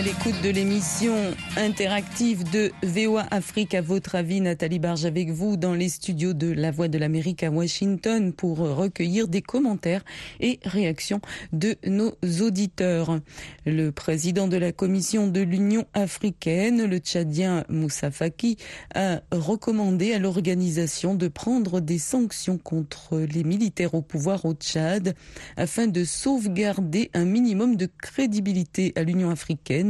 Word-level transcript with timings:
À 0.00 0.02
l'écoute 0.02 0.40
de 0.42 0.48
l'émission 0.48 1.14
interactive 1.58 2.50
de 2.50 2.72
VOA 2.82 3.26
Afrique. 3.30 3.74
À 3.74 3.82
votre 3.82 4.14
avis, 4.14 4.40
Nathalie 4.40 4.78
Barge 4.78 5.04
avec 5.04 5.28
vous 5.28 5.58
dans 5.58 5.74
les 5.74 5.90
studios 5.90 6.32
de 6.32 6.50
La 6.50 6.70
Voix 6.70 6.88
de 6.88 6.96
l'Amérique 6.96 7.42
à 7.42 7.50
Washington 7.50 8.32
pour 8.32 8.60
recueillir 8.60 9.28
des 9.28 9.42
commentaires 9.42 10.02
et 10.40 10.58
réactions 10.64 11.20
de 11.52 11.76
nos 11.86 12.14
auditeurs. 12.40 13.20
Le 13.66 13.90
président 13.90 14.48
de 14.48 14.56
la 14.56 14.72
Commission 14.72 15.26
de 15.26 15.42
l'Union 15.42 15.84
africaine, 15.92 16.86
le 16.86 16.96
Tchadien 16.96 17.64
Moussa 17.68 18.10
Faki, 18.10 18.56
a 18.94 19.20
recommandé 19.30 20.14
à 20.14 20.18
l'organisation 20.18 21.14
de 21.14 21.28
prendre 21.28 21.80
des 21.80 21.98
sanctions 21.98 22.56
contre 22.56 23.18
les 23.18 23.44
militaires 23.44 23.92
au 23.92 24.00
pouvoir 24.00 24.46
au 24.46 24.54
Tchad 24.54 25.14
afin 25.58 25.88
de 25.88 26.04
sauvegarder 26.04 27.10
un 27.12 27.26
minimum 27.26 27.76
de 27.76 27.86
crédibilité 28.00 28.94
à 28.96 29.02
l'Union 29.02 29.28
africaine 29.28 29.89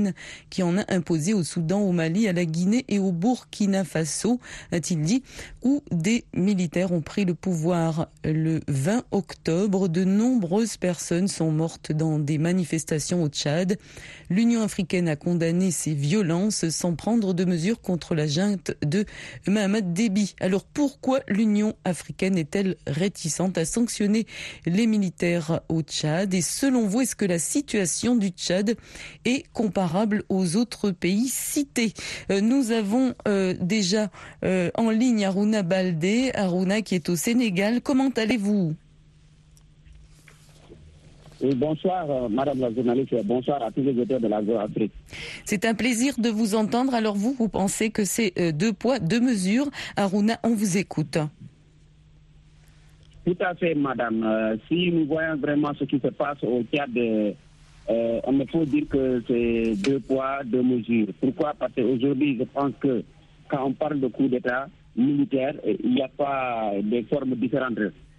qui 0.50 0.62
en 0.62 0.78
a 0.78 0.84
imposé 0.92 1.34
au 1.34 1.42
Soudan, 1.42 1.80
au 1.80 1.92
Mali, 1.92 2.28
à 2.28 2.32
la 2.32 2.44
Guinée 2.44 2.84
et 2.88 2.98
au 2.98 3.12
Burkina 3.12 3.84
Faso, 3.84 4.40
a-t-il 4.72 5.02
dit, 5.02 5.22
où 5.62 5.82
des 5.90 6.24
militaires 6.34 6.92
ont 6.92 7.00
pris 7.00 7.24
le 7.24 7.34
pouvoir 7.34 8.08
le 8.24 8.60
20 8.68 9.04
octobre. 9.10 9.88
De 9.88 10.04
nombreuses 10.04 10.76
personnes 10.76 11.28
sont 11.28 11.50
mortes 11.50 11.92
dans 11.92 12.18
des 12.18 12.38
manifestations 12.38 13.22
au 13.22 13.28
Tchad. 13.28 13.78
L'Union 14.28 14.62
africaine 14.62 15.08
a 15.08 15.16
condamné 15.16 15.70
ces 15.70 15.94
violences 15.94 16.68
sans 16.70 16.94
prendre 16.94 17.34
de 17.34 17.44
mesures 17.44 17.80
contre 17.80 18.14
la 18.14 18.26
junte 18.26 18.72
de 18.84 19.04
Mohamed 19.46 19.92
Déby. 19.92 20.34
Alors 20.40 20.64
pourquoi 20.64 21.20
l'Union 21.28 21.74
africaine 21.84 22.38
est-elle 22.38 22.76
réticente 22.86 23.58
à 23.58 23.64
sanctionner 23.64 24.26
les 24.66 24.86
militaires 24.86 25.60
au 25.68 25.82
Tchad? 25.82 26.32
Et 26.34 26.42
selon 26.42 26.86
vous, 26.86 27.02
est-ce 27.02 27.16
que 27.16 27.24
la 27.24 27.38
situation 27.38 28.16
du 28.16 28.28
Tchad 28.28 28.76
est 29.24 29.44
comparable 29.52 29.89
aux 30.28 30.56
autres 30.56 30.90
pays 30.90 31.28
cités. 31.28 31.92
Euh, 32.30 32.40
nous 32.40 32.70
avons 32.70 33.14
euh, 33.26 33.54
déjà 33.60 34.08
euh, 34.44 34.70
en 34.76 34.90
ligne 34.90 35.24
Aruna 35.24 35.62
Baldé, 35.62 36.30
Aruna 36.34 36.82
qui 36.82 36.94
est 36.94 37.08
au 37.08 37.16
Sénégal. 37.16 37.80
Comment 37.80 38.10
allez-vous? 38.16 38.74
Bonsoir, 41.56 42.28
Madame 42.28 42.60
la 42.60 42.70
journaliste, 42.70 43.14
et 43.14 43.22
bonsoir 43.22 43.62
à 43.62 43.70
tous 43.70 43.80
les 43.80 43.98
auteurs 43.98 44.20
de 44.20 44.28
la 44.28 44.42
Afrique. 44.60 44.92
C'est 45.46 45.64
un 45.64 45.72
plaisir 45.72 46.12
de 46.18 46.28
vous 46.28 46.54
entendre. 46.54 46.94
Alors 46.94 47.16
vous, 47.16 47.32
vous 47.32 47.48
pensez 47.48 47.88
que 47.88 48.04
c'est 48.04 48.52
deux 48.52 48.74
poids, 48.74 48.98
deux 48.98 49.20
mesures? 49.20 49.70
Aruna, 49.96 50.38
on 50.44 50.50
vous 50.50 50.76
écoute. 50.76 51.16
Tout 53.24 53.36
à 53.40 53.54
fait, 53.54 53.74
Madame. 53.74 54.58
si 54.68 54.92
nous 54.92 55.06
voyons 55.06 55.36
vraiment 55.36 55.72
ce 55.78 55.84
qui 55.84 55.98
se 55.98 56.08
passe 56.08 56.44
au 56.44 56.62
Tchad 56.64 56.90
euh, 57.90 58.20
on 58.24 58.32
ne 58.32 58.44
peut 58.44 58.64
dire 58.66 58.84
que 58.88 59.22
c'est 59.26 59.74
deux 59.82 59.98
poids, 60.00 60.44
deux 60.44 60.62
mesures. 60.62 61.08
Pourquoi? 61.20 61.54
Parce 61.58 61.72
qu'aujourd'hui, 61.74 62.36
je 62.38 62.44
pense 62.44 62.72
que 62.80 63.02
quand 63.48 63.66
on 63.66 63.72
parle 63.72 63.98
de 63.98 64.06
coup 64.06 64.28
d'État 64.28 64.68
militaire, 64.94 65.54
il 65.66 65.94
n'y 65.94 66.02
a 66.02 66.08
pas 66.08 66.72
des 66.82 67.02
formes 67.04 67.34
différentes. 67.34 67.78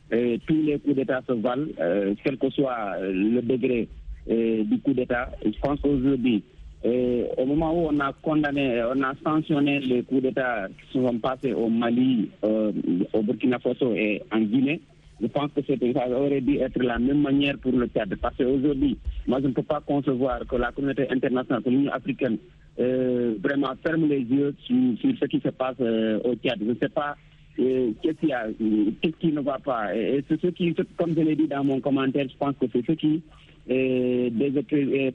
tous 0.09 0.61
les 0.61 0.77
coups 0.79 0.95
d'État 0.95 1.21
se 1.25 1.33
valent, 1.33 1.67
euh, 1.79 2.13
quel 2.23 2.37
que 2.37 2.49
soit 2.49 2.97
le 2.99 3.41
degré 3.41 3.87
euh, 4.29 4.63
du 4.65 4.79
coup 4.79 4.93
d'État. 4.93 5.29
Je 5.45 5.57
pense 5.61 5.79
qu'aujourd'hui, 5.79 6.43
au 6.83 7.45
moment 7.45 7.71
où 7.73 7.87
on 7.93 7.99
a 8.01 8.11
condamné, 8.21 8.83
on 8.93 9.01
a 9.03 9.13
sanctionné 9.23 9.79
les 9.79 10.03
coups 10.03 10.23
d'État 10.23 10.67
qui 10.67 10.97
se 10.97 11.05
sont 11.05 11.19
passés 11.19 11.53
au 11.53 11.69
Mali, 11.69 12.29
au 12.41 13.21
Burkina 13.21 13.59
Faso 13.59 13.93
et 13.93 14.21
en 14.31 14.41
Guinée, 14.41 14.81
je 15.21 15.27
pense 15.27 15.51
que 15.53 15.61
ça 15.61 16.09
aurait 16.09 16.41
dû 16.41 16.57
être 16.57 16.81
la 16.81 16.97
même 16.97 17.21
manière 17.21 17.57
pour 17.59 17.71
le 17.71 17.87
Tchad. 17.87 18.15
Parce 18.21 18.35
qu'aujourd'hui, 18.37 18.97
moi, 19.27 19.39
je 19.41 19.47
ne 19.47 19.53
peux 19.53 19.63
pas 19.63 19.81
concevoir 19.81 20.45
que 20.47 20.55
la 20.55 20.71
communauté 20.71 21.07
internationale, 21.09 21.61
l'Union 21.65 21.91
africaine, 21.91 22.37
euh, 22.79 23.35
vraiment 23.43 23.73
ferme 23.85 24.07
les 24.07 24.21
yeux 24.21 24.55
sur, 24.65 25.17
ce 25.19 25.25
qui 25.25 25.39
se 25.39 25.49
passe 25.49 25.75
euh, 25.81 26.19
au 26.23 26.35
Tchad. 26.35 26.57
Je 26.59 26.71
ne 26.71 26.75
sais 26.75 26.89
pas 26.89 27.15
euh, 27.59 27.91
qu'est-ce 28.01 29.17
qui 29.19 29.31
ne 29.31 29.41
va 29.41 29.59
pas. 29.59 29.95
Et 29.95 30.23
c'est 30.27 30.41
ce 30.41 30.47
qui, 30.47 30.73
comme 30.97 31.13
je 31.15 31.21
l'ai 31.21 31.35
dit 31.35 31.47
dans 31.47 31.63
mon 31.63 31.79
commentaire, 31.79 32.27
je 32.29 32.37
pense 32.37 32.55
que 32.59 32.65
c'est 32.71 32.85
ce 32.85 32.93
qui 32.93 33.21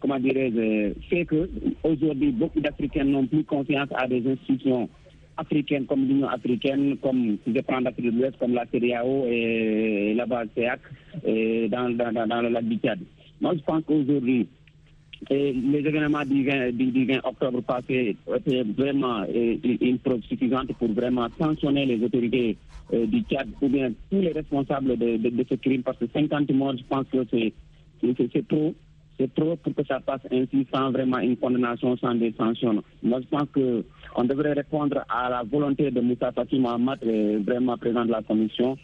comment 0.01 0.19
dirais 0.21 0.53
fait 1.11 1.25
que 1.27 1.51
aujourd'hui 1.83 2.31
beaucoup 2.31 2.61
d'Africains 2.61 3.05
n'ont 3.05 3.27
plus 3.27 3.45
confiance 3.45 3.89
à 3.95 4.07
des 4.07 4.23
institutions 4.27 4.89
africaines 5.37 5.87
comme 5.87 6.07
l'Union 6.07 6.29
africaine, 6.29 6.97
comme 7.03 7.39
si 7.45 7.55
je 7.55 7.61
prends 7.61 7.81
de 7.81 8.11
l'Ouest, 8.11 8.37
comme 8.39 8.55
la 8.55 8.67
CDAO 8.67 9.27
et 9.27 10.17
CEAC 10.55 10.81
et 11.25 11.69
dans, 11.69 11.91
dans, 11.91 12.27
dans, 12.27 12.43
le 12.43 12.49
lac 12.49 12.65
du 12.65 12.77
Tchad. 12.77 12.99
Moi, 13.41 13.55
je 13.55 13.61
pense 13.61 13.83
qu'aujourd'hui, 13.87 14.47
les 15.31 15.79
événements 15.79 16.25
du 16.25 16.45
20, 16.45 17.21
octobre 17.25 17.61
passé 17.63 18.17
étaient 18.35 18.63
vraiment 18.63 19.25
une 19.25 19.99
preuve 19.99 20.23
suffisante 20.23 20.73
pour 20.79 20.93
vraiment 20.93 21.29
sanctionner 21.39 21.87
les 21.87 22.03
autorités 22.03 22.57
euh, 22.93 23.07
du 23.07 23.21
Tchad 23.23 23.49
ou 23.61 23.69
bien 23.69 23.91
tous 24.11 24.21
les 24.21 24.33
responsables 24.33 24.97
de, 24.97 25.17
de, 25.17 25.47
ce 25.49 25.55
crime 25.57 25.83
parce 25.83 25.99
que 25.99 26.07
50 26.13 26.51
morts, 26.53 26.77
je 26.77 26.85
pense 26.89 27.07
que 27.13 27.19
c'est 27.31 28.49
trop 28.49 28.75
c'est 29.19 29.33
trop 29.35 29.57
pour 29.57 29.75
que 29.75 29.85
ça 29.85 30.01
passe 30.01 30.21
ainsi 30.31 30.67
sans 30.73 30.91
vraiment 30.91 31.19
une 31.19 31.37
condamnation, 31.37 31.97
sans 31.97 32.15
des 32.15 32.35
sanctions. 32.37 32.83
Moi, 33.03 33.21
je 33.23 33.27
pense 33.29 33.49
qu'on 33.55 34.25
devrait 34.25 34.53
répondre 34.53 35.03
à 35.09 35.31
la 35.31 35.43
volonté 35.43 35.91
de 35.91 36.01
Moussa 36.01 36.33
Fati 36.33 36.59
Mohamed, 36.59 36.99
vraiment 37.47 37.77
président 37.79 38.05
de 38.05 38.13
la 38.13 38.23
Commission, 38.23 38.77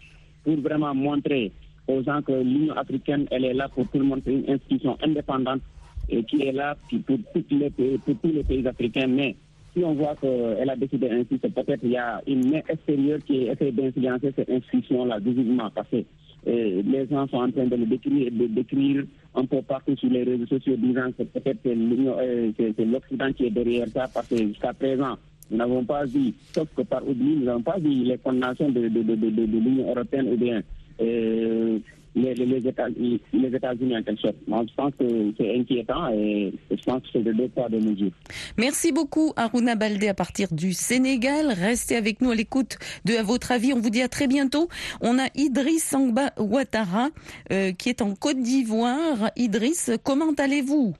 pour 0.45 0.57
vraiment 0.61 0.95
montrer 0.95 1.53
aux 1.89 2.03
gens 2.03 2.23
que 2.23 2.33
l'Union 2.33 2.75
africaine, 2.75 3.27
elle 3.31 3.45
est 3.45 3.55
là 3.55 3.69
pour 3.69 3.87
tout 3.89 3.99
le 3.99 4.05
monde, 4.05 4.23
c'est 4.25 4.33
une 4.33 4.49
institution 4.49 4.97
indépendante 5.03 5.61
et 6.09 6.23
qui 6.25 6.43
est 6.43 6.53
là 6.53 6.77
pour, 7.07 7.17
tous 7.35 7.45
les 7.51 8.43
pays 8.45 8.67
africains. 8.67 9.07
Mais 9.09 9.37
si 9.75 9.85
on 9.85 9.95
voit 9.95 10.15
qu'elle 10.21 10.69
a 10.69 10.77
décidé 10.77 11.11
ainsi, 11.11 11.39
c'est 11.43 11.53
peut-être 11.53 11.81
qu'il 11.81 11.91
y 11.91 11.97
a 11.97 12.21
une 12.27 12.51
main 12.51 12.61
extérieure 12.69 13.19
qui 13.27 13.45
essaie 13.45 13.73
d'influencer 13.73 14.33
cette 14.37 14.51
institution-là 14.51 15.19
visiblement 15.19 15.71
parce 15.75 15.89
que 15.89 16.05
euh, 16.49 16.83
les 16.85 17.07
gens 17.09 17.27
sont 17.29 17.37
en 17.37 17.51
train 17.51 17.67
de 17.67 17.77
le 17.77 17.87
décrire, 17.87 18.31
de 18.33 18.47
décrire 18.47 19.05
un 19.35 19.45
peu 19.47 19.63
partout 19.63 19.97
sur 19.97 20.11
les 20.11 20.25
réseaux 20.25 20.47
sociaux, 20.47 20.77
disant 20.77 21.11
que 21.17 21.23
peut-être 21.25 21.61
euh, 21.67 22.53
c'est 22.57 22.85
l'Occident 22.85 23.33
qui 23.33 23.47
est 23.47 23.51
derrière 23.51 23.89
ça, 23.89 24.09
parce 24.13 24.29
que 24.29 24.37
jusqu'à 24.37 24.73
présent, 24.73 25.17
nous 25.51 25.57
n'avons 25.57 25.85
pas 25.85 26.05
vu, 26.05 26.33
sauf 26.55 26.69
que 26.77 26.83
par 26.83 27.07
oubli, 27.07 27.37
nous 27.37 27.45
n'avons 27.45 27.63
pas 27.63 27.79
vu 27.79 27.91
les 27.91 28.19
condamnations 28.19 28.71
de 28.71 28.81
l'Union 28.81 29.91
européenne 29.91 30.29
ou 30.33 30.37
bien 30.37 30.63
euh, 31.01 31.79
les, 32.15 32.35
les, 32.35 32.69
États, 32.69 32.89
les 32.89 33.21
États-Unis 33.57 33.97
en 33.97 34.03
quelque 34.03 34.21
sorte. 34.21 34.37
Moi, 34.47 34.65
je 34.69 34.75
pense 34.75 34.93
que 34.99 35.33
c'est 35.39 35.59
inquiétant 35.59 36.09
et 36.13 36.53
je 36.71 36.83
pense 36.85 37.03
que 37.03 37.09
c'est 37.13 37.23
de 37.23 37.33
deux 37.33 37.49
poids, 37.49 37.69
deux 37.69 37.81
mesures. 37.81 38.13
Merci 38.59 38.93
beaucoup, 38.93 39.33
Aruna 39.37 39.75
Baldé, 39.75 40.09
à 40.09 40.15
partir 40.15 40.49
du 40.53 40.73
Sénégal. 40.73 41.49
Restez 41.49 41.97
avec 41.97 42.21
nous 42.21 42.31
à 42.31 42.35
l'écoute 42.35 42.77
de 43.05 43.15
À 43.15 43.23
votre 43.23 43.53
avis. 43.53 43.73
On 43.73 43.81
vous 43.81 43.91
dit 43.91 44.03
à 44.03 44.09
très 44.09 44.27
bientôt. 44.27 44.69
On 45.01 45.19
a 45.19 45.29
Idriss 45.35 45.85
Sangba 45.85 46.33
Ouattara 46.39 47.09
euh, 47.51 47.73
qui 47.73 47.89
est 47.89 48.03
en 48.03 48.15
Côte 48.15 48.41
d'Ivoire. 48.41 49.31
Idriss, 49.37 49.91
comment 50.03 50.33
allez-vous? 50.39 50.95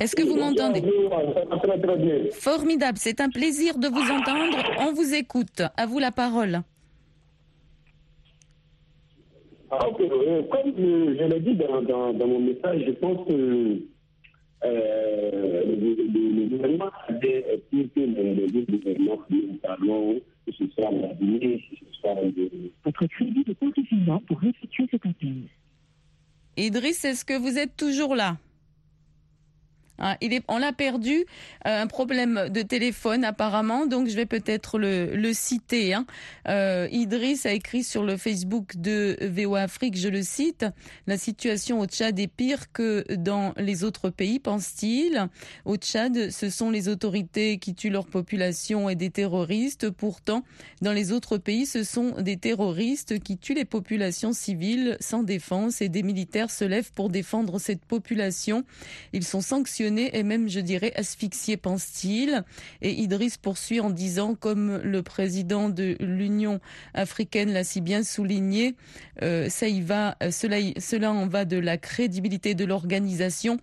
Est-ce 0.00 0.16
que 0.16 0.22
vous 0.22 0.36
m'entendez? 0.36 0.82
Formidable, 2.32 2.98
c'est 2.98 3.20
un 3.20 3.28
plaisir 3.28 3.78
de 3.78 3.86
vous 3.86 4.00
entendre. 4.00 4.58
On 4.80 4.92
vous 4.92 5.14
écoute. 5.14 5.62
À 5.76 5.86
vous 5.86 5.98
la 6.00 6.10
parole. 6.10 6.62
Ah, 9.74 9.86
euh, 9.86 10.42
comme 10.50 10.74
je, 10.76 11.24
l'ai 11.24 11.40
dit 11.40 11.54
dans, 11.54 11.80
dans, 12.12 12.26
mon 12.26 12.40
message, 12.40 12.82
je 12.86 12.90
pense 12.92 13.26
que 13.26 13.78
euh, 14.64 15.62
le, 15.64 16.46
gouvernement 16.50 16.90
a 17.08 17.12
dit 17.14 17.88
que 17.94 18.00
les 18.00 18.48
deux 18.48 18.66
gouvernements 18.66 19.22
notamment 19.30 20.14
que 20.44 20.52
ce 20.52 20.64
soit 20.74 20.90
la 20.90 21.14
Guinée, 21.14 21.64
que 21.70 21.76
ce 21.76 22.00
soit 22.00 22.14
de... 22.16 22.50
Votre 22.84 23.06
crédit 23.06 23.44
est 23.48 23.62
insuffisant 23.66 24.22
pour 24.28 24.44
effectuer 24.44 24.86
cet 24.90 25.06
appel. 25.06 25.36
Idriss, 26.58 27.06
est-ce 27.06 27.24
que 27.24 27.38
vous 27.38 27.56
êtes 27.56 27.74
toujours 27.74 28.14
là? 28.14 28.36
Est, 29.98 30.42
on 30.48 30.58
l'a 30.58 30.72
perdu, 30.72 31.24
euh, 31.66 31.82
un 31.82 31.86
problème 31.86 32.48
de 32.48 32.62
téléphone 32.62 33.24
apparemment, 33.24 33.86
donc 33.86 34.08
je 34.08 34.16
vais 34.16 34.26
peut-être 34.26 34.78
le, 34.78 35.14
le 35.14 35.32
citer. 35.32 35.94
Hein. 35.94 36.06
Euh, 36.48 36.88
Idriss 36.90 37.46
a 37.46 37.52
écrit 37.52 37.84
sur 37.84 38.02
le 38.02 38.16
Facebook 38.16 38.76
de 38.76 39.16
VOA 39.20 39.62
Afrique, 39.62 39.96
je 39.96 40.08
le 40.08 40.22
cite, 40.22 40.64
la 41.06 41.18
situation 41.18 41.78
au 41.80 41.86
Tchad 41.86 42.18
est 42.18 42.26
pire 42.26 42.72
que 42.72 43.04
dans 43.14 43.52
les 43.56 43.84
autres 43.84 44.10
pays, 44.10 44.38
pense-t-il. 44.38 45.28
Au 45.64 45.76
Tchad, 45.76 46.30
ce 46.30 46.50
sont 46.50 46.70
les 46.70 46.88
autorités 46.88 47.58
qui 47.58 47.74
tuent 47.74 47.90
leur 47.90 48.06
population 48.06 48.88
et 48.88 48.96
des 48.96 49.10
terroristes. 49.10 49.90
Pourtant, 49.90 50.42
dans 50.80 50.92
les 50.92 51.12
autres 51.12 51.38
pays, 51.38 51.66
ce 51.66 51.84
sont 51.84 52.20
des 52.20 52.38
terroristes 52.38 53.20
qui 53.20 53.38
tuent 53.38 53.54
les 53.54 53.64
populations 53.64 54.32
civiles 54.32 54.96
sans 55.00 55.22
défense 55.22 55.80
et 55.80 55.88
des 55.88 56.02
militaires 56.02 56.50
se 56.50 56.64
lèvent 56.64 56.92
pour 56.92 57.08
défendre 57.08 57.60
cette 57.60 57.84
population. 57.84 58.64
Ils 59.12 59.24
sont 59.24 59.40
sanctionnés 59.40 59.81
et 59.82 60.22
même, 60.22 60.48
je 60.48 60.60
dirais, 60.60 60.92
asphyxié, 60.96 61.56
pense-t-il. 61.56 62.44
Et 62.80 62.92
Idriss 62.92 63.36
poursuit 63.36 63.80
en 63.80 63.90
disant, 63.90 64.34
comme 64.34 64.78
le 64.78 65.02
président 65.02 65.68
de 65.68 65.96
l'Union 66.00 66.60
africaine 66.94 67.52
l'a 67.52 67.64
si 67.64 67.80
bien 67.80 68.02
souligné, 68.02 68.74
euh, 69.22 69.48
euh, 69.52 70.30
cela, 70.30 70.56
cela 70.78 71.12
en 71.12 71.26
va 71.26 71.44
de 71.44 71.58
la 71.58 71.76
crédibilité 71.78 72.54
de 72.54 72.64
l'organisation. 72.64 73.58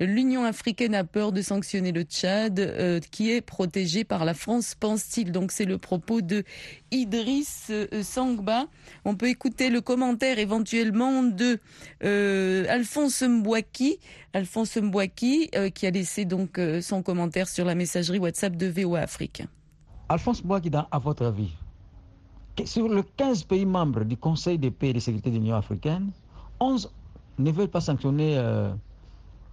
L'Union 0.00 0.44
africaine 0.44 0.94
a 0.94 1.04
peur 1.04 1.32
de 1.32 1.42
sanctionner 1.42 1.92
le 1.92 2.02
Tchad, 2.02 2.58
euh, 2.58 3.00
qui 3.10 3.30
est 3.30 3.40
protégé 3.40 4.04
par 4.04 4.24
la 4.24 4.34
France, 4.34 4.74
pense-t-il. 4.78 5.32
Donc 5.32 5.52
c'est 5.52 5.64
le 5.64 5.78
propos 5.78 6.20
de 6.20 6.44
Idriss 6.92 7.68
euh, 7.70 8.02
Sangba. 8.02 8.66
On 9.04 9.16
peut 9.16 9.28
écouter 9.28 9.70
le 9.70 9.80
commentaire 9.80 10.38
éventuellement 10.38 11.22
de 11.22 11.58
euh, 12.04 12.64
Alphonse 12.68 13.22
Mbouaki, 13.22 13.98
Alphonse 14.32 14.76
Mbouaki, 14.76 15.50
qui 15.74 15.86
a 15.86 15.90
laissé 15.90 16.24
donc 16.24 16.60
son 16.80 17.02
commentaire 17.02 17.48
sur 17.48 17.64
la 17.64 17.74
messagerie 17.74 18.18
WhatsApp 18.18 18.56
de 18.56 18.66
VOA 18.66 19.00
Afrique. 19.00 19.42
Alphonse 20.08 20.44
Mbouaki, 20.44 20.70
à 20.90 20.98
votre 20.98 21.24
avis, 21.26 21.52
sur 22.64 22.88
les 22.88 23.02
15 23.16 23.44
pays 23.44 23.66
membres 23.66 24.04
du 24.04 24.16
Conseil 24.16 24.58
de 24.58 24.68
paix 24.68 24.90
et 24.90 24.92
de 24.92 25.00
sécurité 25.00 25.30
de 25.30 25.36
l'Union 25.36 25.56
africaine, 25.56 26.10
11 26.60 26.92
ne 27.38 27.50
veulent 27.50 27.68
pas 27.68 27.80
sanctionner 27.80 28.40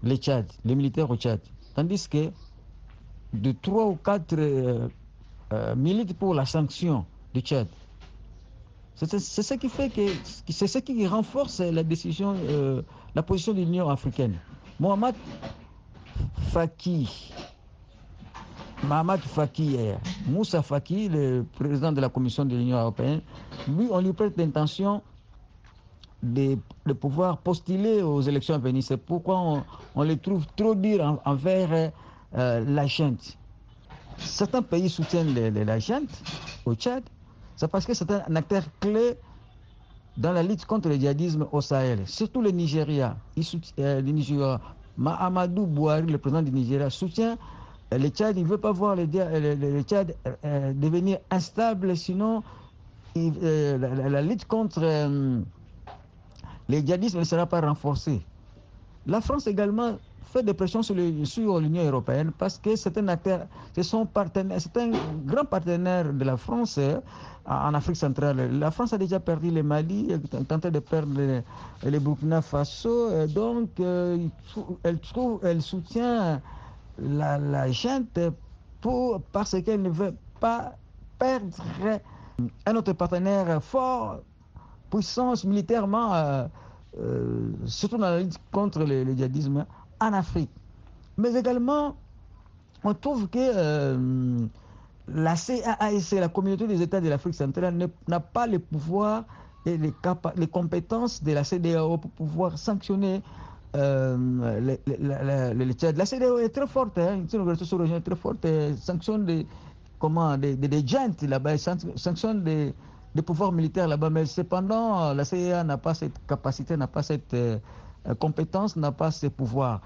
les 0.03 0.17
Tchad, 0.17 0.45
les 0.65 0.75
militaires 0.75 1.09
au 1.09 1.17
Tchad. 1.17 1.39
Tandis 1.75 2.07
que 2.07 2.31
de 3.33 3.51
trois 3.51 3.85
ou 3.85 3.95
quatre 3.95 4.35
euh, 4.37 4.87
euh, 5.53 5.75
militent 5.75 6.17
pour 6.17 6.33
la 6.33 6.45
sanction 6.45 7.05
du 7.33 7.41
Tchad. 7.41 7.67
C'est 8.95 9.17
ce 9.19 9.53
qui 9.53 9.69
fait 9.69 9.89
que 9.89 10.01
c'est 10.49 10.67
ce 10.67 10.79
qui 10.79 11.07
renforce 11.07 11.61
la 11.61 11.83
décision, 11.83 12.35
euh, 12.49 12.81
la 13.15 13.23
position 13.23 13.53
de 13.53 13.59
l'Union 13.59 13.87
africaine. 13.89 14.37
Mohamed 14.77 15.15
Faki, 16.51 17.31
Mohamed 18.83 19.19
Faki, 19.21 19.77
Moussa 20.27 20.61
Faki, 20.61 21.09
le 21.09 21.45
président 21.57 21.91
de 21.93 22.01
la 22.01 22.09
Commission 22.09 22.43
de 22.43 22.55
l'Union 22.55 22.77
européenne, 22.77 23.21
lui, 23.67 23.87
on 23.89 24.01
lui 24.01 24.11
prête 24.13 24.37
l'intention 24.37 25.01
de, 26.23 26.57
pouvoir 26.99 27.37
postuler 27.37 28.01
aux 28.01 28.21
élections 28.21 28.55
à 28.55 28.57
venir. 28.57 28.83
C'est 28.83 28.97
pourquoi 28.97 29.63
on, 29.95 30.01
les 30.03 30.17
trouve 30.17 30.45
trop 30.55 30.75
durs 30.75 31.21
envers 31.25 31.91
euh, 32.37 32.65
la 32.65 32.85
gente. 32.87 33.37
Certains 34.17 34.61
pays 34.61 34.89
soutiennent 34.89 35.33
la 35.33 35.79
gente 35.79 36.09
au 36.65 36.75
Tchad, 36.75 37.03
c'est 37.59 37.67
parce 37.67 37.85
que 37.85 37.93
c'est 37.93 38.09
un 38.09 38.35
acteur 38.37 38.63
clé 38.79 39.17
dans 40.15 40.31
la 40.31 40.43
lutte 40.43 40.63
contre 40.65 40.87
le 40.87 40.95
djihadisme 40.95 41.45
au 41.51 41.59
Sahel, 41.59 42.07
surtout 42.07 42.41
le 42.41 42.51
Nigeria. 42.51 43.17
Euh, 43.79 44.01
le. 44.01 44.57
Mahamadou 44.97 45.65
Bouhari, 45.65 46.07
le 46.07 46.17
président 46.17 46.41
du 46.41 46.51
Nigeria, 46.51 46.89
soutient 46.89 47.37
euh, 47.93 47.97
le 47.97 48.07
Tchad. 48.07 48.37
Il 48.37 48.43
ne 48.43 48.47
veut 48.47 48.57
pas 48.57 48.71
voir 48.71 48.95
le, 48.95 49.05
Tchad 49.83 50.15
devenir 50.73 51.17
instable, 51.31 51.97
sinon 51.97 52.43
la, 53.15 54.21
lutte 54.21 54.45
contre 54.45 54.79
le 56.69 56.77
djihadisme 56.77 57.19
ne 57.19 57.25
sera 57.25 57.45
pas 57.45 57.59
renforcé. 57.59 58.21
La 59.05 59.19
France 59.19 59.47
également 59.47 59.97
fait 60.25 60.43
des 60.43 60.53
pressions 60.53 60.83
sur 60.83 60.95
l'Union 60.95 61.83
européenne 61.83 62.31
parce 62.37 62.57
que 62.57 62.75
c'est 62.75 62.97
un 62.97 63.17
c'est 63.73 63.83
son 63.83 64.05
partenaire, 64.05 64.59
c'est 64.61 64.75
un 64.77 64.91
grand 65.25 65.45
partenaire 65.45 66.13
de 66.13 66.23
la 66.23 66.37
France 66.37 66.77
euh, 66.77 66.99
en 67.45 67.73
Afrique 67.73 67.95
centrale. 67.95 68.59
La 68.59 68.71
France 68.71 68.93
a 68.93 68.97
déjà 68.97 69.19
perdu 69.19 69.49
le 69.51 69.63
Mali, 69.63 70.07
elle 70.11 70.45
tenté 70.45 70.69
de 70.71 70.79
perdre 70.79 71.41
le, 71.83 71.99
Burkina 71.99 72.41
Faso, 72.41 73.09
euh, 73.09 73.27
donc 73.27 73.69
euh, 73.79 74.27
elle 74.83 74.99
trouve, 74.99 75.39
elle 75.43 75.61
soutient 75.61 76.41
la, 76.99 77.37
la 77.37 77.71
gente 77.71 78.19
pour, 78.81 79.21
parce 79.31 79.59
qu'elle 79.61 79.81
ne 79.81 79.89
veut 79.89 80.15
pas 80.39 80.73
perdre 81.17 81.55
un 82.65 82.75
autre 82.75 82.93
partenaire 82.93 83.61
fort 83.63 84.19
puissance 84.89 85.43
militairement, 85.43 86.47
surtout 87.65 87.97
dans 87.97 88.09
la 88.09 88.19
lutte 88.21 88.37
contre 88.51 88.83
le, 88.83 89.13
djihadisme 89.15 89.65
en 89.99 90.13
Afrique. 90.13 90.49
Mais 91.17 91.33
également, 91.33 91.95
on 92.83 92.93
trouve 92.93 93.27
que 93.27 93.39
euh, 93.39 94.45
la 95.07 95.35
CAAC, 95.35 96.11
la 96.11 96.29
communauté 96.29 96.67
des 96.67 96.81
États 96.81 97.01
de 97.01 97.09
l'Afrique 97.09 97.35
centrale, 97.35 97.89
n'a 98.07 98.19
pas 98.19 98.47
le 98.47 98.59
pouvoir 98.59 99.25
et 99.65 99.77
les, 99.77 99.93
les, 100.35 100.47
compétences 100.47 101.21
de 101.21 101.33
la 101.33 101.43
CDAO 101.43 101.97
pour 101.97 102.11
pouvoir 102.11 102.57
sanctionner 102.57 103.21
le, 103.73 104.77
le, 104.87 105.73
Tchad. 105.73 105.97
La 105.97 106.05
CDAO 106.05 106.39
est 106.39 106.49
très 106.49 106.65
forte, 106.67 106.97
hein, 106.97 107.19
une 107.31 107.39
organisation 107.39 107.83
est 107.83 107.99
très 107.99 108.15
forte, 108.15 108.47
sanctionne 108.77 109.25
des, 109.25 109.45
comment, 109.99 110.37
des, 110.37 110.55
des, 110.55 111.27
là-bas, 111.27 111.57
sanctionne 111.57 112.43
des 112.43 112.73
de 113.15 113.21
pouvoir 113.21 113.51
militaire 113.51 113.87
là-bas. 113.87 114.09
Mais 114.09 114.25
cependant, 114.25 115.13
la 115.13 115.25
CIA 115.25 115.63
n'a 115.63 115.77
pas 115.77 115.93
cette 115.93 116.25
capacité, 116.27 116.77
n'a 116.77 116.87
pas 116.87 117.03
cette 117.03 117.33
euh, 117.33 117.57
compétence, 118.15 118.75
n'a 118.75 118.91
pas 118.91 119.11
ce 119.11 119.27
pouvoir. 119.27 119.81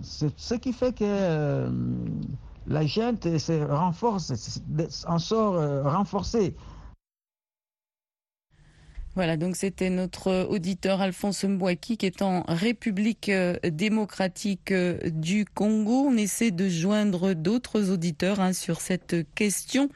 Ce 0.00 0.54
qui 0.54 0.72
fait 0.72 0.92
que 0.92 1.04
euh, 1.04 1.70
la 2.66 2.86
gente 2.86 3.38
se 3.38 3.64
renforce, 3.64 4.32
en 5.06 5.18
sort 5.18 5.54
euh, 5.54 5.82
renforcée. 5.82 6.54
Voilà, 9.14 9.36
donc 9.36 9.56
c'était 9.56 9.90
notre 9.90 10.46
auditeur 10.48 11.00
Alphonse 11.00 11.42
Mbouaki 11.42 11.96
qui 11.96 12.06
est 12.06 12.22
en 12.22 12.44
République 12.46 13.28
euh, 13.30 13.56
démocratique 13.64 14.70
euh, 14.70 14.96
du 15.10 15.44
Congo. 15.44 16.06
On 16.08 16.16
essaie 16.16 16.52
de 16.52 16.68
joindre 16.68 17.34
d'autres 17.34 17.90
auditeurs 17.90 18.38
hein, 18.38 18.52
sur 18.52 18.80
cette 18.80 19.16
question, 19.34 19.88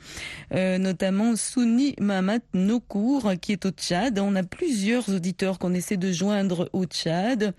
euh, 0.54 0.78
notamment 0.78 1.36
Souni 1.36 1.94
Mamat 2.00 2.40
Nokour 2.52 3.34
qui 3.40 3.52
est 3.52 3.64
au 3.64 3.70
Tchad. 3.70 4.18
On 4.18 4.34
a 4.34 4.42
plusieurs 4.42 5.08
auditeurs 5.08 5.60
qu'on 5.60 5.74
essaie 5.74 5.96
de 5.96 6.10
joindre 6.10 6.68
au 6.72 6.84
Tchad. 6.84 7.54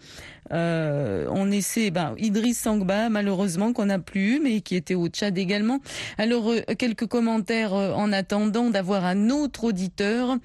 On 0.52 1.52
essaie, 1.52 1.90
ben, 1.90 2.14
Idriss 2.20 2.60
Sangba, 2.60 3.10
malheureusement, 3.10 3.74
qu'on 3.74 3.88
n'a 3.88 3.98
plus, 3.98 4.40
mais 4.40 4.62
qui 4.62 4.76
était 4.76 4.94
au 4.94 5.08
Tchad 5.08 5.36
également. 5.36 5.80
Alors, 6.20 6.52
quelques 6.78 7.08
commentaires 7.08 7.74
en 7.74 8.12
attendant 8.12 8.70
d'avoir 8.70 9.04
un 9.06 9.32
autre 9.32 9.64
auditeur. 9.64 10.38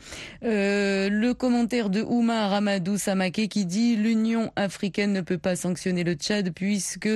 Le 1.09 1.35
commentaire 1.35 1.91
de 1.91 2.03
Oumar 2.03 2.51
Ramadou 2.51 2.99
Samake 2.99 3.49
qui 3.49 3.67
dit 3.67 3.97
l'Union 3.97 4.53
africaine 4.57 5.13
ne 5.13 5.21
peut 5.21 5.39
pas 5.39 5.57
sanctionner 5.57 6.05
le 6.05 6.15
Tchad 6.15 6.53
puisque 6.53 7.09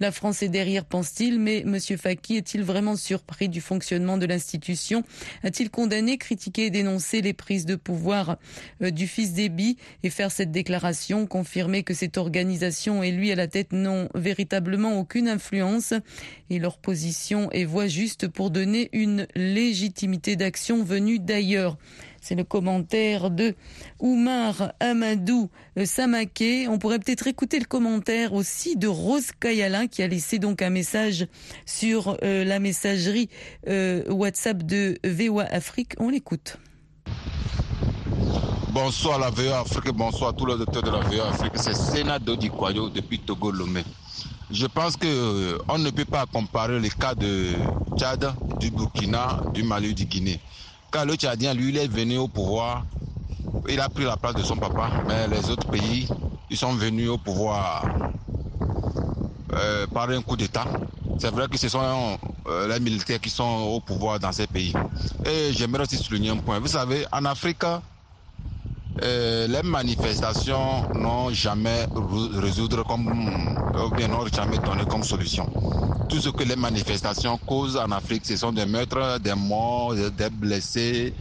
la 0.00 0.12
France 0.12 0.42
est 0.42 0.48
derrière, 0.48 0.84
pense-t-il. 0.84 1.38
Mais 1.38 1.62
Monsieur 1.66 1.96
Faki 1.96 2.36
est-il 2.36 2.62
vraiment 2.62 2.96
surpris 2.96 3.48
du 3.48 3.60
fonctionnement 3.60 4.16
de 4.16 4.26
l'institution? 4.26 5.02
A-t-il 5.42 5.70
condamné, 5.70 6.18
critiqué 6.18 6.66
et 6.66 6.70
dénoncé 6.70 7.20
les 7.20 7.32
prises 7.32 7.66
de 7.66 7.74
pouvoir 7.76 8.38
du 8.80 9.06
fils 9.06 9.32
d'Ebi 9.32 9.76
et 10.02 10.10
faire 10.10 10.30
cette 10.30 10.50
déclaration, 10.50 11.26
confirmer 11.26 11.82
que 11.82 11.94
c'est 11.94 12.18
organisation 12.18 13.02
et 13.02 13.10
lui 13.10 13.32
à 13.32 13.34
la 13.34 13.48
tête? 13.48 13.72
N'ont 13.72 14.08
véritablement 14.14 14.98
aucune 14.98 15.28
influence 15.28 15.94
et 16.50 16.58
leur 16.58 16.78
position 16.78 17.50
est 17.50 17.64
voie 17.64 17.86
juste 17.86 18.28
pour 18.28 18.50
donner 18.50 18.88
une 18.92 19.26
légitimité 19.34 20.36
d'action 20.36 20.84
venue 20.84 21.18
d'ailleurs. 21.18 21.76
C'est 22.22 22.36
le 22.36 22.44
commentaire 22.44 23.32
de 23.32 23.56
Oumar 23.98 24.74
Amadou 24.78 25.50
Samaké. 25.84 26.68
On 26.68 26.78
pourrait 26.78 27.00
peut-être 27.00 27.26
écouter 27.26 27.58
le 27.58 27.64
commentaire 27.64 28.32
aussi 28.32 28.76
de 28.76 28.86
Rose 28.86 29.32
Kayalin 29.40 29.88
qui 29.88 30.04
a 30.04 30.06
laissé 30.06 30.38
donc 30.38 30.62
un 30.62 30.70
message 30.70 31.26
sur 31.66 32.16
euh, 32.22 32.44
la 32.44 32.60
messagerie 32.60 33.28
euh, 33.66 34.04
WhatsApp 34.08 34.62
de 34.62 35.00
VOA 35.04 35.46
Afrique. 35.46 35.94
On 35.98 36.10
l'écoute. 36.10 36.58
Bonsoir 38.70 39.18
la 39.18 39.30
VA 39.30 39.58
Afrique, 39.58 39.92
bonsoir 39.92 40.30
à 40.30 40.32
tous 40.32 40.46
les 40.46 40.54
auteurs 40.54 40.82
de 40.82 40.90
la 40.90 41.00
VA 41.00 41.28
Afrique. 41.28 41.54
C'est 41.56 41.74
Sénat 41.74 42.20
Dodikwayo 42.20 42.88
depuis 42.88 43.18
Togo 43.18 43.50
Lomé. 43.50 43.82
Je 44.52 44.66
pense 44.66 44.96
qu'on 44.96 45.08
euh, 45.08 45.58
on 45.68 45.78
ne 45.78 45.90
peut 45.90 46.04
pas 46.04 46.26
comparer 46.26 46.78
les 46.78 46.90
cas 46.90 47.16
de 47.16 47.48
Tchad, 47.96 48.32
du 48.60 48.70
Burkina, 48.70 49.40
du 49.52 49.64
Mali, 49.64 49.92
du 49.92 50.04
Guinée. 50.04 50.38
Car 50.92 51.06
le 51.06 51.16
Tchadien, 51.16 51.54
lui, 51.54 51.70
il 51.70 51.78
est 51.78 51.88
venu 51.88 52.18
au 52.18 52.28
pouvoir, 52.28 52.86
il 53.68 53.80
a 53.80 53.88
pris 53.88 54.04
la 54.04 54.16
place 54.16 54.34
de 54.34 54.42
son 54.44 54.58
papa, 54.58 54.92
mais 55.04 55.26
les 55.28 55.50
autres 55.50 55.66
pays, 55.68 56.08
ils 56.50 56.56
sont 56.58 56.74
venus 56.74 57.08
au 57.08 57.18
pouvoir 57.18 57.90
euh, 59.54 59.86
par 59.88 60.10
un 60.10 60.22
coup 60.22 60.36
d'État. 60.36 60.66
C'est 61.18 61.30
vrai 61.30 61.48
que 61.48 61.58
ce 61.58 61.68
sont 61.68 62.18
euh, 62.48 62.68
les 62.68 62.80
militaires 62.80 63.20
qui 63.20 63.30
sont 63.30 63.44
au 63.44 63.80
pouvoir 63.80 64.18
dans 64.20 64.32
ces 64.32 64.46
pays. 64.46 64.74
Et 65.24 65.52
j'aimerais 65.52 65.82
aussi 65.84 65.98
souligner 65.98 66.30
un 66.30 66.38
point. 66.38 66.58
Vous 66.58 66.68
savez, 66.68 67.06
en 67.12 67.24
Afrique, 67.24 67.62
euh, 69.02 69.46
les 69.48 69.62
manifestations 69.62 70.86
n'ont 70.94 71.30
jamais 71.32 71.86
résoudre 71.94 72.84
comme, 72.84 73.58
ou 73.74 73.90
bien 73.90 74.08
n'ont 74.08 74.26
jamais 74.26 74.58
donné 74.58 74.86
comme 74.86 75.02
solution. 75.02 75.50
Tout 76.12 76.20
ce 76.20 76.28
que 76.28 76.44
les 76.44 76.56
manifestations 76.56 77.38
causent 77.38 77.78
en 77.78 77.90
Afrique, 77.90 78.26
ce 78.26 78.36
sont 78.36 78.52
des 78.52 78.66
meurtres, 78.66 79.18
des 79.18 79.34
morts, 79.34 79.94
des 79.94 80.28
blessés, 80.28 81.14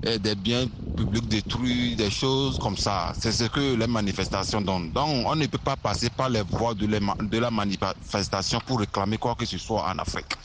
des 0.00 0.36
biens 0.36 0.68
publics 0.96 1.26
détruits, 1.26 1.96
des 1.96 2.08
choses 2.08 2.56
comme 2.56 2.76
ça. 2.76 3.14
C'est 3.18 3.32
ce 3.32 3.42
que 3.46 3.74
les 3.74 3.86
manifestations 3.88 4.60
donnent. 4.60 4.92
Donc, 4.92 5.26
on 5.26 5.34
ne 5.34 5.44
peut 5.48 5.58
pas 5.58 5.74
passer 5.74 6.08
par 6.08 6.28
les 6.28 6.42
voies 6.42 6.72
de, 6.74 7.36
la 7.36 7.50
manifestation 7.50 8.60
pour 8.64 8.78
réclamer 8.78 9.18
quoi 9.18 9.34
que 9.34 9.44
ce 9.44 9.58
soit 9.58 9.82
en 9.88 9.98
Afrique. 9.98 10.36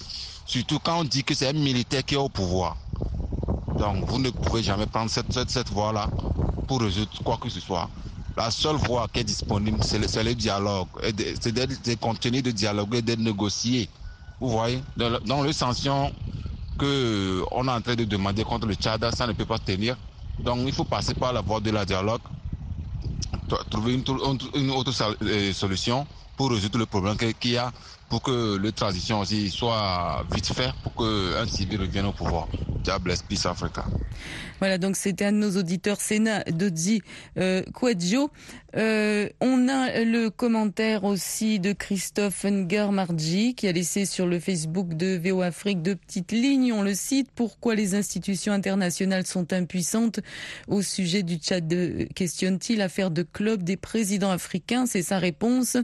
Surtout 0.47 0.79
quand 0.79 1.01
on 1.01 1.03
dit 1.03 1.23
que 1.23 1.35
c'est 1.35 1.49
un 1.49 1.53
militaire 1.53 2.03
qui 2.03 2.15
est 2.15 2.17
au 2.17 2.29
pouvoir. 2.29 2.77
Donc, 3.77 4.03
vous 4.07 4.17
ne 4.17 4.31
pouvez 4.31 4.63
jamais 4.63 4.87
prendre 4.87 5.11
cette, 5.11 5.47
cette 5.51 5.69
voie-là 5.69 6.09
pour 6.65 6.81
résoudre 6.81 7.11
quoi 7.23 7.37
que 7.37 7.49
ce 7.49 7.59
soit. 7.59 7.91
La 8.37 8.51
seule 8.51 8.75
voie 8.75 9.07
qui 9.11 9.21
est 9.21 9.23
disponible, 9.23 9.79
c'est 9.81 9.97
le, 9.97 10.35
dialogue. 10.35 10.89
C'est 11.41 11.51
de, 11.51 11.95
continuer 11.95 12.43
de 12.43 12.51
dialoguer, 12.51 13.01
de 13.01 13.15
négocier. 13.15 13.89
Vous 14.39 14.49
voyez? 14.51 14.79
Dans 14.95 15.41
le 15.41 15.51
sanction 15.51 16.11
que 16.77 17.43
on 17.51 17.67
est 17.67 17.71
en 17.71 17.81
train 17.81 17.95
de 17.95 18.03
demander 18.03 18.43
contre 18.43 18.67
le 18.67 18.75
Tchad, 18.75 19.09
ça 19.09 19.25
ne 19.25 19.33
peut 19.33 19.47
pas 19.47 19.57
tenir. 19.57 19.97
Donc 20.37 20.59
il 20.67 20.71
faut 20.71 20.85
passer 20.85 21.15
par 21.15 21.33
la 21.33 21.41
voie 21.41 21.59
de 21.59 21.71
la 21.71 21.83
dialogue, 21.83 22.21
trouver 23.71 23.95
une, 23.95 24.03
une 24.53 24.69
autre 24.69 24.91
solution 25.53 26.05
pour 26.37 26.51
résoudre 26.51 26.77
le 26.77 26.85
problème 26.85 27.17
qu'il 27.17 27.51
y 27.51 27.57
a, 27.57 27.73
pour 28.09 28.21
que 28.21 28.57
la 28.57 28.71
transition 28.71 29.19
aussi 29.19 29.49
soit 29.49 30.23
vite 30.31 30.45
faite, 30.53 30.71
pour 30.83 30.95
qu'un 30.95 31.47
civil 31.47 31.81
revienne 31.81 32.05
au 32.05 32.13
pouvoir. 32.13 32.47
Diable 32.83 33.13
Peace 33.27 33.45
Africa. 33.45 33.83
Voilà, 34.59 34.77
donc 34.77 34.95
c'était 34.95 35.25
un 35.25 35.33
de 35.33 35.37
nos 35.37 35.57
auditeurs, 35.57 35.99
Sénat 35.99 36.43
Dodzi 36.45 37.01
euh. 37.37 37.63
Euh, 38.75 39.29
on 39.41 39.67
a 39.69 40.03
le 40.03 40.29
commentaire 40.29 41.03
aussi 41.03 41.59
de 41.59 41.73
Christophe 41.73 42.45
Ngarmarji 42.45 43.55
qui 43.55 43.67
a 43.67 43.71
laissé 43.71 44.05
sur 44.05 44.27
le 44.27 44.39
Facebook 44.39 44.93
de 44.95 45.17
VO 45.17 45.41
Afrique 45.41 45.81
deux 45.81 45.95
petites 45.95 46.31
lignes. 46.31 46.73
On 46.73 46.81
le 46.81 46.93
cite. 46.93 47.29
Pourquoi 47.33 47.75
les 47.75 47.95
institutions 47.95 48.53
internationales 48.53 49.25
sont 49.25 49.51
impuissantes 49.51 50.19
au 50.67 50.81
sujet 50.81 51.23
du 51.23 51.35
Tchad 51.35 51.73
Questionne-t-il 52.13 52.81
Affaire 52.81 53.09
de 53.09 53.23
club 53.23 53.63
des 53.63 53.77
présidents 53.77 54.31
africains, 54.31 54.85
c'est 54.85 55.01
sa 55.01 55.17
réponse. 55.17 55.77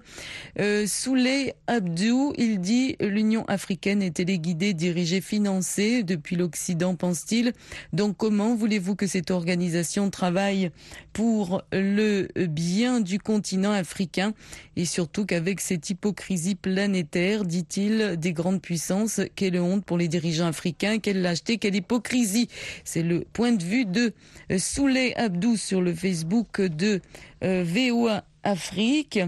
Euh, 0.59 0.85
Souley 0.87 1.55
Abdou, 1.67 2.33
il 2.37 2.59
dit 2.59 2.95
l'Union 2.99 3.45
africaine 3.45 4.01
est 4.01 4.15
téléguidée, 4.15 4.73
dirigée, 4.73 5.21
financée 5.21 6.03
depuis 6.03 6.35
l'Occident, 6.35 6.95
pense-t-il. 6.95 7.53
Donc 7.93 8.17
comment 8.17 8.55
voulez-vous 8.55 8.95
que 8.95 9.07
cette 9.07 9.31
organisation 9.31 10.09
travaille 10.09 10.71
pour 11.13 11.63
le 11.71 12.27
bien 12.47 12.99
du 12.99 13.19
continent 13.19 13.71
africain 13.71 14.33
et 14.75 14.85
surtout 14.85 15.25
qu'avec 15.25 15.61
cette 15.61 15.89
hypocrisie 15.89 16.55
planétaire, 16.55 17.45
dit-il, 17.45 18.17
des 18.17 18.33
grandes 18.33 18.61
puissances, 18.61 19.21
quelle 19.35 19.59
honte 19.59 19.85
pour 19.85 19.97
les 19.97 20.07
dirigeants 20.07 20.47
africains, 20.47 20.99
quelle 20.99 21.21
lâcheté, 21.21 21.57
quelle 21.57 21.75
hypocrisie. 21.75 22.49
C'est 22.83 23.03
le 23.03 23.25
point 23.33 23.51
de 23.51 23.63
vue 23.63 23.85
de 23.85 24.13
Souley 24.57 25.15
Abdou 25.15 25.57
sur 25.57 25.81
le 25.81 25.93
Facebook 25.93 26.61
de 26.61 27.01
euh, 27.43 27.63
VOA 27.65 28.23
Afrique. 28.43 29.19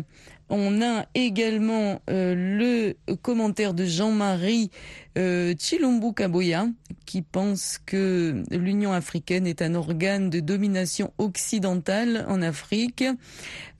On 0.49 0.81
a 0.81 1.05
également 1.15 2.01
euh, 2.09 2.35
le 2.35 3.15
commentaire 3.15 3.73
de 3.73 3.85
Jean-Marie 3.85 4.69
euh, 5.17 5.55
Chilumbu 5.57 6.13
Kaboya 6.13 6.67
qui 7.05 7.21
pense 7.21 7.79
que 7.85 8.43
l'Union 8.51 8.91
africaine 8.91 9.47
est 9.47 9.61
un 9.61 9.75
organe 9.75 10.29
de 10.29 10.39
domination 10.39 11.13
occidentale 11.17 12.25
en 12.27 12.41
Afrique. 12.41 13.03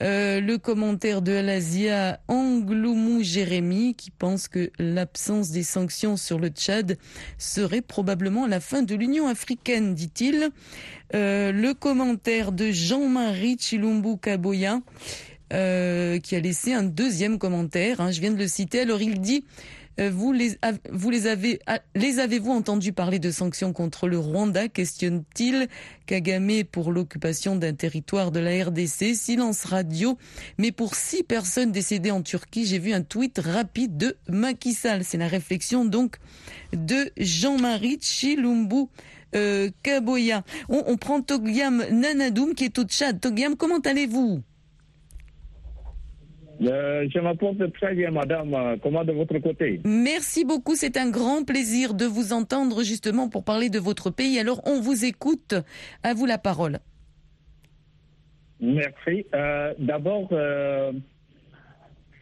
Euh, 0.01 0.39
le 0.39 0.57
commentaire 0.57 1.22
de 1.22 1.34
Alazia 1.34 2.19
Angloumou 2.27 3.22
Jérémy 3.22 3.95
qui 3.95 4.12
pense 4.12 4.48
que 4.48 4.72
l'absence 4.79 5.51
des 5.51 5.63
sanctions 5.63 6.17
sur 6.17 6.39
le 6.39 6.50
Tchad 6.50 6.98
serait 7.38 7.81
probablement 7.81 8.48
la 8.48 8.60
fin 8.60 8.81
de 8.81 8.95
l'Union 8.95 9.27
africaine, 9.27 9.93
dit-il. 9.93 10.50
Euh, 11.13 11.51
le 11.51 11.74
commentaire 11.74 12.51
de 12.51 12.72
Jean-Marie 12.72 13.57
Chilumbu 13.60 14.17
Kaboya 14.17 14.79
euh, 15.54 16.20
qui 16.20 16.36
a 16.36 16.40
laissé 16.40 16.74
un 16.74 16.84
deuxième 16.84 17.38
commentaire. 17.38 18.02
Hein, 18.02 18.12
je 18.12 18.22
viens 18.22 18.32
de 18.32 18.38
le 18.38 18.48
citer. 18.48 18.82
Alors 18.82 19.02
il 19.02 19.22
dit 19.22 19.46
euh, 20.00 20.10
vous 20.10 20.34
les, 20.34 20.58
vous 20.92 21.10
les 21.10 21.28
avez, 21.28 21.60
les 21.96 22.20
avez-vous 22.20 22.52
entendu 22.52 22.92
parler 22.92 23.20
de 23.20 23.32
sanctions 23.32 23.72
contre 23.72 24.08
le 24.08 24.20
Rwanda? 24.20 24.68
Questionne-t-il 24.68 25.68
Kagame 26.06 26.64
pour 26.70 26.92
l'occupation 26.92 27.56
d'un 27.56 27.74
territoire 27.74 28.32
de 28.32 28.40
la 28.40 28.66
RDC. 28.66 29.16
Silence 29.16 29.64
radio. 29.64 30.18
Mais 30.58 30.72
pour 30.72 30.96
six 30.96 31.24
personnes 31.24 31.72
décédées 31.72 32.12
en 32.12 32.22
Turquie, 32.22 32.66
j'ai 32.66 32.80
vu 32.80 32.94
un 32.94 33.02
tweet 33.02 33.40
rapide 33.40 33.98
de 33.98 34.18
Macky 34.28 34.74
Sall. 34.74 35.04
C'est 35.04 35.18
la 35.18 35.28
réflexion 35.28 35.86
donc 35.86 36.18
de 36.74 37.12
Jean-Marie 37.18 38.00
Chilumbu. 38.02 38.88
Euh, 39.36 39.70
Kaboya. 39.84 40.44
On, 40.70 40.96
prend 40.96 41.22
Togiam 41.22 41.84
Nanadoum 41.92 42.54
qui 42.54 42.64
est 42.66 42.80
au 42.80 42.84
Tchad. 42.84 43.20
Togiam, 43.20 43.58
comment 43.58 43.80
allez-vous? 43.80 44.42
Euh, 46.65 47.07
je 47.13 47.19
m'apporte 47.19 47.72
très 47.74 47.93
bien, 47.93 48.12
madame. 48.12 48.77
Comment 48.81 49.03
de 49.03 49.12
votre 49.12 49.38
côté 49.39 49.81
Merci 49.86 50.45
beaucoup. 50.45 50.75
C'est 50.75 50.98
un 50.98 51.10
grand 51.10 51.45
plaisir 51.45 51.93
de 51.93 52.05
vous 52.05 52.34
entendre 52.34 52.84
justement 52.84 53.29
pour 53.29 53.43
parler 53.43 53.69
de 53.69 53.79
votre 53.79 54.10
pays. 54.10 54.39
Alors, 54.39 54.62
on 54.65 54.79
vous 54.81 55.05
écoute. 55.05 55.55
À 56.03 56.13
vous 56.13 56.25
la 56.25 56.38
parole. 56.38 56.79
Merci. 58.60 59.25
Euh, 59.34 59.74
D'abord, 59.79 60.29
euh, 60.31 60.91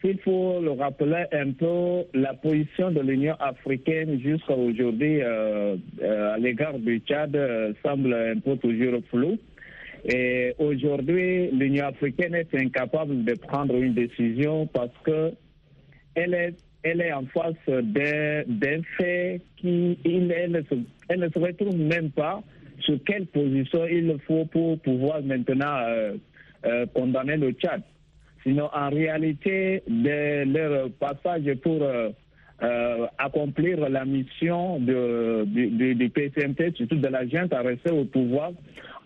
il 0.02 0.18
faut 0.20 0.60
le 0.60 0.72
rappeler 0.72 1.24
un 1.32 1.52
peu, 1.52 2.04
la 2.12 2.34
position 2.34 2.90
de 2.90 3.00
l'Union 3.00 3.36
africaine 3.40 4.20
jusqu'à 4.20 4.54
aujourd'hui 4.54 5.20
euh, 5.22 5.76
à 6.02 6.36
l'égard 6.38 6.78
du 6.78 6.98
Tchad 6.98 7.38
semble 7.82 8.12
un 8.12 8.38
peu 8.40 8.56
toujours 8.56 9.00
floue. 9.10 9.38
Et 10.04 10.54
aujourd'hui, 10.58 11.50
l'Union 11.50 11.86
africaine 11.86 12.34
est 12.34 12.54
incapable 12.54 13.24
de 13.24 13.34
prendre 13.34 13.74
une 13.76 13.94
décision 13.94 14.66
parce 14.66 14.92
que 15.04 15.32
elle 16.14 16.34
est, 16.34 17.12
en 17.12 17.24
face 17.26 17.54
d'un 17.66 18.82
fait 18.98 19.40
qui 19.56 19.98
elle, 20.04 20.52
ne 20.52 20.62
se, 20.62 20.74
elle, 21.08 21.24
retrouve 21.34 21.76
même 21.76 22.10
pas 22.10 22.42
sur 22.80 22.98
quelle 23.04 23.26
position 23.26 23.86
il 23.86 24.14
faut 24.26 24.44
pour 24.44 24.78
pouvoir 24.80 25.22
maintenant 25.22 25.78
euh, 25.88 26.14
euh, 26.66 26.86
condamner 26.94 27.36
le 27.36 27.52
Tchad. 27.52 27.82
Sinon, 28.42 28.68
en 28.74 28.90
réalité, 28.90 29.82
de 29.88 30.44
leur 30.52 30.90
passage 30.90 31.50
pour 31.62 31.82
euh, 31.82 32.10
accomplir 33.16 33.88
la 33.88 34.04
mission 34.04 34.78
de, 34.78 35.44
du, 35.46 35.94
du 35.94 36.10
PCMT, 36.10 36.76
surtout 36.76 36.96
de 36.96 37.08
la 37.08 37.26
gente 37.26 37.52
à 37.54 37.62
rester 37.62 37.90
au 37.90 38.04
pouvoir, 38.04 38.52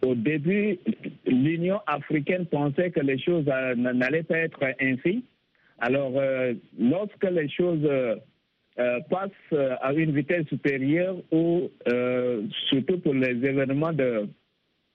au 0.03 0.15
début, 0.15 0.79
l'Union 1.27 1.81
africaine 1.87 2.47
pensait 2.47 2.91
que 2.91 3.01
les 3.01 3.19
choses 3.19 3.45
euh, 3.49 3.75
n'allaient 3.75 4.23
pas 4.23 4.39
être 4.39 4.61
ainsi. 4.81 5.25
Alors, 5.79 6.13
euh, 6.17 6.55
lorsque 6.79 7.25
les 7.25 7.49
choses 7.49 7.85
euh, 7.85 8.17
passent 9.11 9.59
à 9.81 9.93
une 9.93 10.13
vitesse 10.13 10.47
supérieure, 10.47 11.17
ou 11.33 11.69
surtout 12.69 12.99
pour 13.01 13.15
les 13.15 13.31
événements 13.45 13.93
de, 13.93 14.29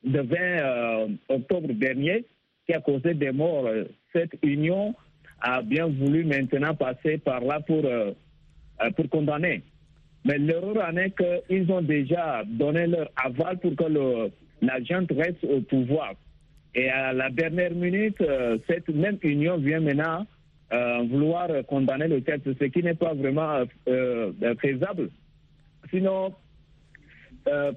de 0.06 0.22
20 0.22 1.18
octobre 1.30 1.74
dernier, 1.74 2.26
qui 2.66 2.74
a 2.74 2.80
causé 2.80 3.14
des 3.14 3.32
morts, 3.32 3.70
cette 4.14 4.36
union 4.42 4.96
a 5.42 5.62
bien 5.62 5.88
voulu 5.88 6.24
maintenant 6.24 6.76
passer 6.76 7.18
par 7.18 7.42
là 7.42 7.60
pour, 7.60 7.84
pour 8.96 9.10
condamner. 9.10 9.64
Mais 10.24 10.38
l'erreur 10.38 10.78
en 10.90 10.96
est 10.96 11.14
qu'ils 11.18 11.70
ont 11.70 11.82
déjà 11.82 12.44
donné 12.46 12.88
leur 12.88 13.10
aval 13.18 13.60
pour 13.60 13.76
que 13.76 13.84
le, 13.84 14.32
la 14.64 14.82
gente 14.82 15.12
reste 15.12 15.44
au 15.44 15.62
pouvoir. 15.62 16.14
Et 16.76 16.90
à 16.90 17.14
la 17.14 17.30
dernière 17.30 17.72
minute, 17.72 18.20
euh, 18.22 18.58
cette 18.68 18.90
même 18.90 19.18
union 19.22 19.58
vient 19.58 19.80
maintenant 19.80 20.26
euh, 20.74 21.04
vouloir 21.10 21.50
condamner 21.68 22.08
le 22.08 22.20
Tchad, 22.22 22.42
ce 22.46 22.66
qui 22.66 22.82
n'est 22.82 22.96
pas 22.96 23.14
vraiment 23.14 23.64
euh, 23.88 24.32
faisable. 24.60 25.10
Sinon, 25.92 26.34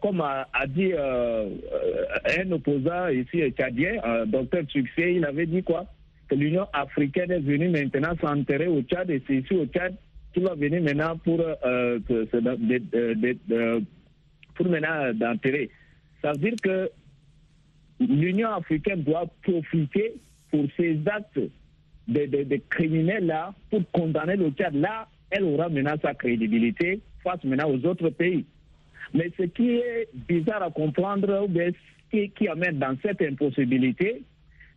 comme 0.00 0.21
a, 0.21 0.47
dit 0.69 0.93
un 0.95 2.52
opposant 2.52 3.09
ici 3.09 3.43
tchadien, 3.50 4.25
docteur 4.26 4.62
Succès, 4.69 5.14
il 5.16 5.25
avait 5.25 5.47
dit 5.47 5.62
quoi? 5.64 5.87
Que 6.28 6.37
l'Union 6.37 6.66
africaine 6.73 7.33
est 7.33 7.40
venue 7.40 7.69
maintenant 7.69 8.14
s'enterrer 8.21 8.69
au 8.69 8.81
Tchad 8.83 9.11
et 9.11 9.21
c'est 9.26 9.35
ici 9.35 9.55
au 9.55 9.66
Tchad 9.66 9.93
qui 10.33 10.40
va 10.40 10.55
venir 10.55 10.81
maintenant 10.83 11.16
pour, 11.19 11.45
pour 14.55 14.66
maintenant 14.69 15.12
d'enterrer. 15.14 15.69
Ça 16.26 16.33
veut 16.33 16.38
dire 16.38 16.56
que 16.61 16.90
l'Union 18.00 18.49
africaine 18.49 19.04
doit 19.04 19.26
profiter 19.45 20.14
pour 20.50 20.64
ces 20.76 20.99
actes 21.06 21.38
des, 22.09 22.62
criminels 22.68 23.26
là 23.26 23.54
pour 23.71 23.88
condamner 23.92 24.35
le 24.35 24.50
Tchad, 24.50 24.75
là, 24.75 25.06
elle 25.30 25.45
aura 25.45 25.68
maintenant 25.68 25.95
sa 26.02 26.14
crédibilité 26.14 27.00
face 27.23 27.45
maintenant 27.45 27.71
aux 27.71 27.87
autres 27.87 28.11
pays. 28.11 28.45
Mais 29.14 29.30
ce 29.38 29.45
qui 29.45 29.76
est 29.76 30.09
bizarre 30.28 30.64
à 30.64 30.71
comprendre, 30.73 31.47
ce 32.12 32.26
qui, 32.26 32.49
amène 32.49 32.80
dans 32.80 32.97
cette 33.02 33.23
impossibilité, 33.23 34.25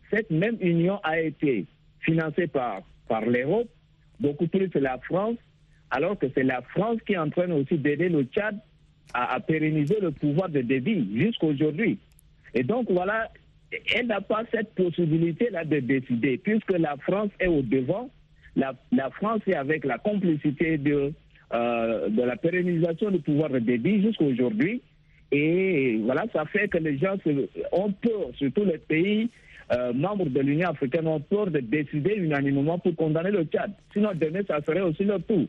cette 0.08 0.30
même 0.30 0.56
union 0.60 1.00
a 1.02 1.18
été 1.18 1.66
financée 1.98 2.46
par, 2.46 2.82
par 3.08 3.22
l'Europe, 3.26 3.68
beaucoup 4.20 4.46
plus 4.46 4.70
la 4.76 4.98
France, 4.98 5.36
alors 5.90 6.16
que 6.16 6.26
c'est 6.32 6.44
la 6.44 6.62
France 6.62 6.98
qui 7.04 7.14
est 7.14 7.18
en 7.18 7.28
train 7.28 7.50
aussi 7.50 7.76
d'aider 7.76 8.08
le 8.08 8.22
Tchad 8.22 8.56
à, 9.14 9.34
à, 9.34 9.40
pérenniser 9.40 9.98
le 10.00 10.10
pouvoir 10.10 10.48
de 10.48 10.60
débit 10.60 11.08
jusqu'à 11.16 11.46
aujourd'hui. 11.46 11.98
Et 12.54 12.62
donc 12.62 12.90
voilà, 12.90 13.28
elle 13.94 14.06
n'a 14.06 14.20
pas 14.20 14.42
cette 14.52 14.74
possibilité-là 14.74 15.64
de 15.64 15.80
décider, 15.80 16.38
puisque 16.38 16.72
la 16.72 16.96
France 16.98 17.30
est 17.38 17.46
au 17.46 17.62
devant. 17.62 18.10
La, 18.56 18.74
la 18.92 19.10
France 19.10 19.40
est 19.46 19.54
avec 19.54 19.84
la 19.84 19.98
complicité 19.98 20.76
de, 20.76 21.12
euh, 21.54 22.08
de 22.08 22.22
la 22.22 22.36
pérennisation 22.36 23.10
du 23.10 23.20
pouvoir 23.20 23.50
de 23.50 23.60
débit 23.60 24.02
jusqu'à 24.02 24.24
aujourd'hui. 24.24 24.82
Et 25.32 26.00
voilà, 26.04 26.24
ça 26.32 26.44
fait 26.46 26.66
que 26.68 26.78
les 26.78 26.98
gens 26.98 27.14
ont 27.70 27.92
peur, 27.92 28.30
surtout 28.36 28.64
les 28.64 28.78
pays 28.78 29.30
euh, 29.72 29.92
membres 29.92 30.28
de 30.28 30.40
l'Union 30.40 30.70
africaine 30.70 31.06
ont 31.06 31.20
peur 31.20 31.46
de 31.46 31.60
décider 31.60 32.14
unanimement 32.16 32.78
pour 32.80 32.96
condamner 32.96 33.30
le 33.30 33.44
Tchad. 33.44 33.70
Sinon, 33.92 34.10
demain, 34.14 34.40
ça 34.48 34.60
serait 34.66 34.80
aussi 34.80 35.04
le 35.04 35.20
tout. 35.20 35.48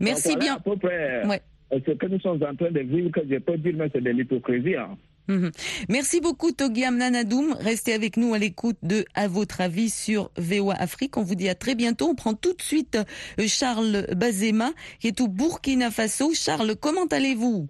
Merci 0.00 0.36
bien. 0.36 0.56
À 0.56 0.58
peu 0.58 0.76
près 0.76 1.22
euh, 1.24 1.36
ce 1.72 1.92
que 1.92 2.06
nous 2.06 2.20
sommes 2.20 2.42
en 2.42 2.54
train 2.54 2.70
de 2.70 2.80
vivre, 2.80 3.10
que 3.10 3.20
je 3.28 3.38
peux 3.38 3.56
dire, 3.56 3.74
mais 3.76 3.88
c'est 3.92 4.02
de 4.02 4.10
l'hypocrisie. 4.10 4.76
Hein. 4.76 4.96
Mhm. 5.28 5.50
Merci 5.88 6.20
beaucoup 6.20 6.50
Togiam 6.52 6.96
Nanadoum. 6.96 7.54
Restez 7.60 7.92
avec 7.92 8.16
nous 8.16 8.34
à 8.34 8.38
l'écoute 8.38 8.76
de 8.82 9.04
À 9.14 9.28
votre 9.28 9.60
avis 9.60 9.88
sur 9.88 10.30
VOA 10.36 10.74
Afrique. 10.74 11.16
On 11.16 11.22
vous 11.22 11.36
dit 11.36 11.48
à 11.48 11.54
très 11.54 11.74
bientôt. 11.74 12.08
On 12.08 12.14
prend 12.14 12.34
tout 12.34 12.54
de 12.54 12.62
suite 12.62 12.98
euh, 13.38 13.44
Charles 13.46 14.06
Bazema 14.16 14.72
qui 15.00 15.08
est 15.08 15.20
au 15.20 15.28
Burkina 15.28 15.90
Faso. 15.90 16.32
Charles, 16.34 16.74
comment 16.76 17.06
allez-vous? 17.06 17.68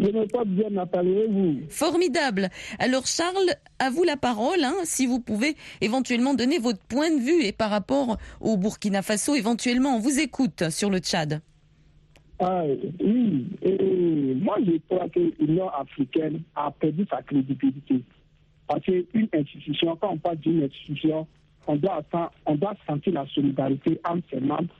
Je 0.00 0.06
n'ai 0.06 0.26
pas 0.28 0.44
bien 0.44 0.68
vous. 1.28 1.58
Formidable. 1.68 2.48
Alors 2.78 3.06
Charles, 3.06 3.50
à 3.80 3.90
vous 3.90 4.04
la 4.04 4.16
parole, 4.16 4.62
hein, 4.62 4.74
si 4.84 5.06
vous 5.06 5.18
pouvez 5.18 5.56
éventuellement 5.80 6.34
donner 6.34 6.58
votre 6.58 6.82
point 6.84 7.10
de 7.10 7.20
vue 7.20 7.44
et 7.44 7.52
par 7.52 7.70
rapport 7.70 8.16
au 8.40 8.56
Burkina 8.56 9.02
Faso, 9.02 9.34
éventuellement, 9.34 9.96
on 9.96 9.98
vous 9.98 10.20
écoute 10.20 10.70
sur 10.70 10.88
le 10.88 11.00
Tchad. 11.00 11.40
Ah, 12.40 12.62
oui, 13.00 13.46
et 13.62 14.34
moi 14.36 14.58
je 14.64 14.78
crois 14.88 15.08
que 15.08 15.20
l'Union 15.40 15.68
africaine 15.70 16.42
a 16.54 16.70
perdu 16.70 17.04
sa 17.10 17.20
crédibilité. 17.22 18.02
Parce 18.68 18.82
qu'une 18.82 19.28
institution, 19.32 19.96
quand 19.96 20.12
on 20.12 20.18
parle 20.18 20.36
d'une 20.36 20.62
institution, 20.62 21.26
on 21.66 21.76
doit, 21.76 22.02
on 22.46 22.54
doit 22.54 22.76
sentir 22.86 23.14
la 23.14 23.26
solidarité 23.26 24.00
entre 24.08 24.28
ses 24.30 24.40
membres. 24.40 24.72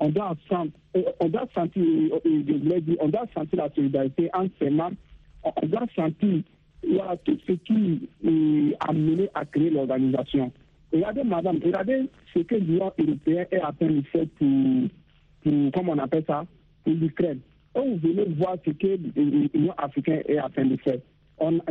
On 0.00 0.08
doit, 0.08 0.34
sentir, 0.48 0.72
on 1.20 1.28
doit 1.28 1.46
sentir, 1.54 1.84
on 3.00 3.08
doit 3.08 3.26
sentir 3.34 3.58
la 3.58 3.70
solidarité 3.74 4.30
entre 4.32 4.52
ses 4.60 4.70
membres. 4.70 4.96
On 5.44 5.66
doit 5.66 5.86
sentir 5.94 6.42
voilà, 6.88 7.16
tout 7.18 7.38
ce 7.46 7.52
qui 7.52 8.08
a 8.80 8.92
mené 8.92 9.28
à 9.34 9.44
créer 9.44 9.70
l'organisation. 9.70 10.50
Regardez, 10.92 11.24
madame, 11.24 11.58
regardez 11.64 12.08
ce 12.34 12.40
que 12.40 12.54
l'Union 12.56 12.92
européenne 12.98 13.46
est 13.50 13.62
en 13.62 13.72
train 13.72 13.86
de 13.86 14.02
faire 14.02 14.26
pour, 14.38 14.48
pour, 15.42 15.52
comment 15.72 15.92
on 15.92 15.98
appelle 15.98 16.24
ça, 16.26 16.44
pour 16.84 16.92
l'Ukraine. 16.94 17.40
vous 17.74 17.96
venez 17.96 18.24
voir 18.36 18.56
ce 18.64 18.70
que 18.70 18.98
l'Union 19.16 19.74
africaine 19.78 20.22
est 20.26 20.40
en 20.40 20.50
train 20.50 20.64
de 20.66 20.76
faire. 20.76 20.98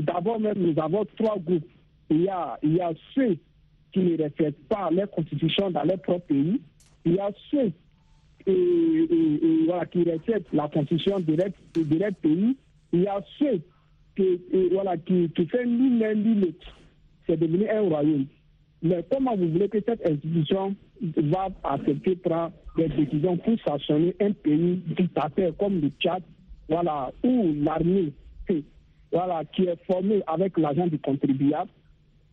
D'abord 0.02 0.40
même, 0.40 0.58
nous 0.58 0.80
avons 0.82 1.06
trois 1.18 1.38
groupes. 1.40 1.68
Il 2.10 2.24
y 2.24 2.30
a, 2.30 2.58
ceux 3.16 3.38
qui 3.94 4.00
ne 4.00 4.18
respectent 4.18 4.68
pas 4.68 4.90
leur 4.92 5.10
constitution 5.10 5.72
dans 5.72 5.84
leur 5.84 6.00
propre 6.00 6.28
pays. 6.28 6.62
Il 7.06 7.14
y 7.14 7.20
a 7.20 7.32
ceux 7.50 7.72
et, 8.48 9.08
qui 9.92 10.04
respectent 10.04 10.54
la 10.54 10.68
constitution 10.68 11.20
de 11.20 11.36
leur, 11.36 11.48
de 11.76 11.98
leur 11.98 12.14
pays. 12.16 12.58
Il 12.94 13.02
y 13.02 13.08
a 13.08 13.22
ceux 13.40 13.62
qui, 14.16 14.42
voilà, 14.72 14.98
qui, 14.98 15.30
qui 15.30 15.46
font 15.48 15.66
ni 15.66 16.00
l'un 16.00 16.16
ni 16.16 16.36
l'autre. 16.36 16.78
C'est 17.28 17.38
devenu 17.38 17.70
un 17.70 17.82
royaume. 17.82 18.26
Mais 18.84 19.06
comment 19.10 19.36
vous 19.36 19.50
voulez 19.50 19.70
que 19.70 19.80
cette 19.86 20.06
institution 20.06 20.76
va 21.02 21.50
accepter 21.64 22.16
prendre 22.16 22.52
des 22.78 22.88
décisions 22.88 23.38
pour 23.38 23.60
sanctionner 23.68 24.16
un 24.22 24.32
pays 24.32 24.82
dictateur 24.98 25.52
comme 25.58 25.82
le 25.82 25.90
Tchad, 26.00 26.24
voilà, 26.70 27.12
où 27.24 27.54
l'armée, 27.62 28.14
voilà, 29.12 29.44
qui 29.54 29.64
est 29.64 29.84
formée 29.86 30.22
avec 30.28 30.58
l'argent 30.58 30.88
du 30.88 30.98
contribuable, 31.00 31.70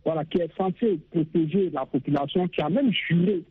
voilà, 0.04 0.24
qui 0.24 0.38
est 0.38 0.56
censée 0.56 1.00
protéger 1.10 1.70
la 1.70 1.84
population, 1.86 2.46
qui 2.48 2.60
a 2.60 2.68
même 2.68 2.92
juré 2.92 3.42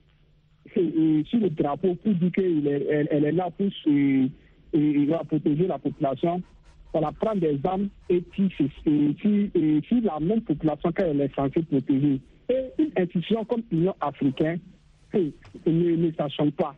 sur 0.74 1.40
le 1.40 1.50
drapeau 1.50 1.96
pour 1.96 2.14
dire 2.14 2.32
qu'elle 2.32 2.68
est, 2.68 3.32
là 3.32 3.50
pour 3.58 3.68
se, 3.84 4.28
protéger 5.28 5.68
la 5.68 5.78
population, 5.78 6.42
voilà, 6.94 7.12
prendre 7.12 7.42
des 7.42 7.60
armes 7.66 7.90
et 8.10 8.22
puis 8.22 8.50
la 10.02 10.20
même 10.22 10.42
population 10.42 10.92
qu'elle 10.94 11.22
est 11.22 11.36
censée 11.36 11.64
protéger. 11.64 12.22
Et 12.50 12.82
une 12.82 12.92
institution 12.96 13.44
comme 13.44 13.64
l'Union 13.72 13.94
africaine 14.00 14.60
ne, 15.66 15.96
ne 15.96 16.50
pas. 16.52 16.76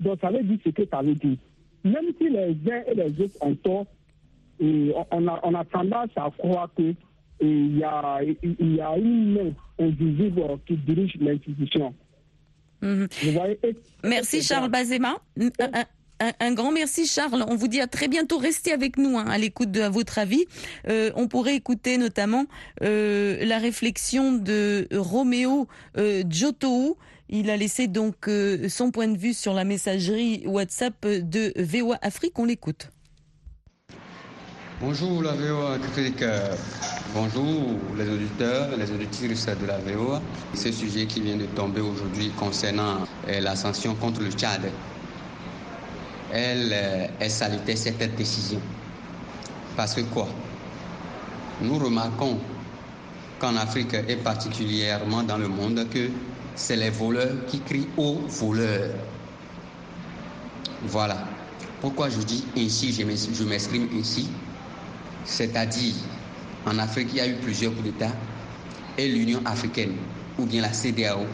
Donc 0.00 0.18
ça 0.20 0.30
veut 0.30 0.42
dire 0.42 0.58
ce 0.64 0.70
que 0.70 0.82
ça 0.90 1.02
veut 1.02 1.14
dire. 1.14 1.36
Même 1.84 2.06
si 2.18 2.28
les 2.28 2.56
uns 2.70 2.82
et 2.86 2.94
les 2.94 3.24
autres 3.24 3.36
ont 3.40 3.54
tort, 3.56 3.86
et 4.60 4.92
on, 5.10 5.26
a, 5.26 5.40
on 5.42 5.54
a 5.54 5.64
tendance 5.64 6.10
à 6.16 6.30
croire 6.38 6.70
qu'il 6.76 7.78
y 7.78 7.84
a, 7.84 8.20
il 8.42 8.74
y 8.74 8.80
a 8.80 8.96
une 8.96 9.34
main 9.34 9.52
invisible 9.78 10.42
qui 10.66 10.76
dirige 10.76 11.16
l'institution. 11.20 11.94
Mhm. 12.82 13.08
Merci 14.04 14.42
Charles 14.42 14.68
Bazema. 14.68 15.16
Un, 16.38 16.54
grand 16.54 16.70
merci 16.70 17.06
Charles. 17.06 17.44
On 17.48 17.56
vous 17.56 17.68
dit 17.68 17.80
à 17.80 17.86
très 17.86 18.06
bientôt. 18.06 18.38
Restez 18.38 18.72
avec 18.72 18.96
nous 18.96 19.18
hein, 19.18 19.26
à 19.26 19.38
l'écoute 19.38 19.70
de 19.70 19.80
à 19.80 19.88
votre 19.88 20.18
avis. 20.18 20.44
Euh, 20.88 21.10
on 21.16 21.26
pourrait 21.26 21.56
écouter 21.56 21.98
notamment 21.98 22.46
euh, 22.82 23.44
la 23.44 23.58
réflexion 23.58 24.32
de 24.32 24.86
Roméo 24.92 25.66
euh, 25.96 26.22
Giotto. 26.28 26.96
Il 27.34 27.50
a 27.50 27.56
laissé 27.56 27.88
donc 27.88 28.28
euh, 28.28 28.68
son 28.68 28.90
point 28.90 29.08
de 29.08 29.16
vue 29.16 29.34
sur 29.34 29.54
la 29.54 29.64
messagerie 29.64 30.44
WhatsApp 30.46 30.94
de 31.04 31.52
VOA 31.56 31.98
Afrique. 32.02 32.38
On 32.38 32.44
l'écoute. 32.44 32.90
Bonjour 34.80 35.22
la 35.22 35.32
VOA 35.32 35.74
Afrique. 35.74 36.22
Bonjour 37.14 37.78
les 37.96 38.08
auditeurs, 38.08 38.76
les 38.76 38.90
auditrices 38.90 39.46
de 39.46 39.66
la 39.66 39.78
VOA. 39.78 40.20
Ce 40.54 40.70
sujet 40.70 41.06
qui 41.06 41.20
vient 41.22 41.36
de 41.36 41.46
tomber 41.46 41.80
aujourd'hui 41.80 42.30
concernant 42.38 42.98
la 43.26 43.56
sanction 43.56 43.94
contre 43.94 44.20
le 44.20 44.30
Tchad 44.30 44.70
elle, 46.32 46.70
euh, 46.72 47.06
elle 47.20 47.30
salutait 47.30 47.76
cette 47.76 48.16
décision. 48.16 48.60
Parce 49.76 49.94
que 49.94 50.00
quoi? 50.00 50.28
Nous 51.60 51.78
remarquons 51.78 52.38
qu'en 53.38 53.56
Afrique 53.56 53.94
et 54.08 54.16
particulièrement 54.16 55.22
dans 55.22 55.36
le 55.36 55.48
monde 55.48 55.86
que 55.90 56.08
c'est 56.54 56.76
les 56.76 56.90
voleurs 56.90 57.46
qui 57.46 57.60
crient 57.60 57.88
aux 57.96 58.20
voleurs. 58.28 58.94
Voilà. 60.84 61.28
Pourquoi 61.80 62.08
je 62.08 62.18
dis 62.18 62.46
ainsi, 62.56 62.92
je 62.92 63.44
m'exprime 63.44 63.88
ainsi? 63.94 64.28
C'est-à-dire, 65.24 65.94
en 66.66 66.78
Afrique, 66.78 67.08
il 67.12 67.16
y 67.16 67.20
a 67.20 67.26
eu 67.26 67.36
plusieurs 67.36 67.72
coups 67.72 67.84
d'État 67.84 68.12
et 68.98 69.08
l'Union 69.08 69.40
africaine, 69.44 69.94
ou 70.38 70.46
bien 70.46 70.62
la 70.62 70.72
CDAO, 70.72 71.26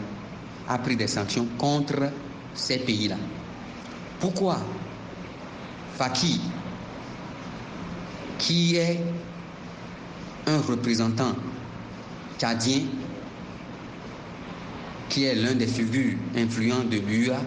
a 0.67 0.77
pris 0.79 0.95
des 0.95 1.07
sanctions 1.07 1.47
contre 1.57 2.11
ces 2.53 2.79
pays-là. 2.79 3.17
Pourquoi? 4.19 4.59
Faki, 5.97 6.41
qui 8.37 8.75
est 8.77 9.03
un 10.47 10.59
représentant 10.61 11.35
tchadien, 12.39 12.81
qui 15.09 15.25
est 15.25 15.35
l'un 15.35 15.53
des 15.53 15.67
figures 15.67 16.15
influentes 16.37 16.89
de 16.89 16.97
l'UA, 16.97 17.39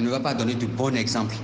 ne 0.00 0.08
va 0.08 0.20
pas 0.20 0.34
donner 0.34 0.54
de 0.54 0.66
bon 0.66 0.94
exemple. 0.96 1.34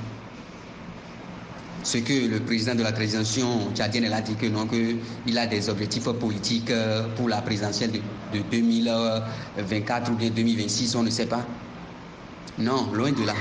Ce 1.82 1.98
que 1.98 2.28
le 2.28 2.40
président 2.40 2.74
de 2.74 2.82
la 2.82 2.92
transition 2.92 3.72
tchadienne 3.74 4.10
a 4.12 4.20
dit 4.22 4.34
que 4.36 4.46
non, 4.46 4.66
qu'il 4.66 5.38
a 5.38 5.46
des 5.46 5.68
objectifs 5.68 6.04
politiques 6.04 6.70
euh, 6.70 7.08
pour 7.16 7.28
la 7.28 7.42
présidentielle 7.42 7.92
de, 7.92 8.38
de 8.38 8.42
2024 8.50 10.12
ou 10.12 10.14
bien 10.14 10.30
2026, 10.30 10.94
on 10.96 11.02
ne 11.02 11.10
sait 11.10 11.26
pas. 11.26 11.44
Non, 12.58 12.90
loin 12.92 13.12
de 13.12 13.24
là 13.24 13.34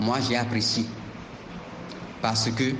moi 0.00 0.18
j'ai 0.20 0.36
apprécié. 0.36 0.86
Parce 2.22 2.50
que 2.50 2.72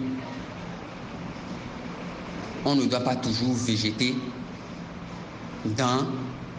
on 2.65 2.75
ne 2.75 2.85
doit 2.87 3.01
pas 3.01 3.17
toujours 3.17 3.55
végéter 3.55 4.15
dans 5.65 6.07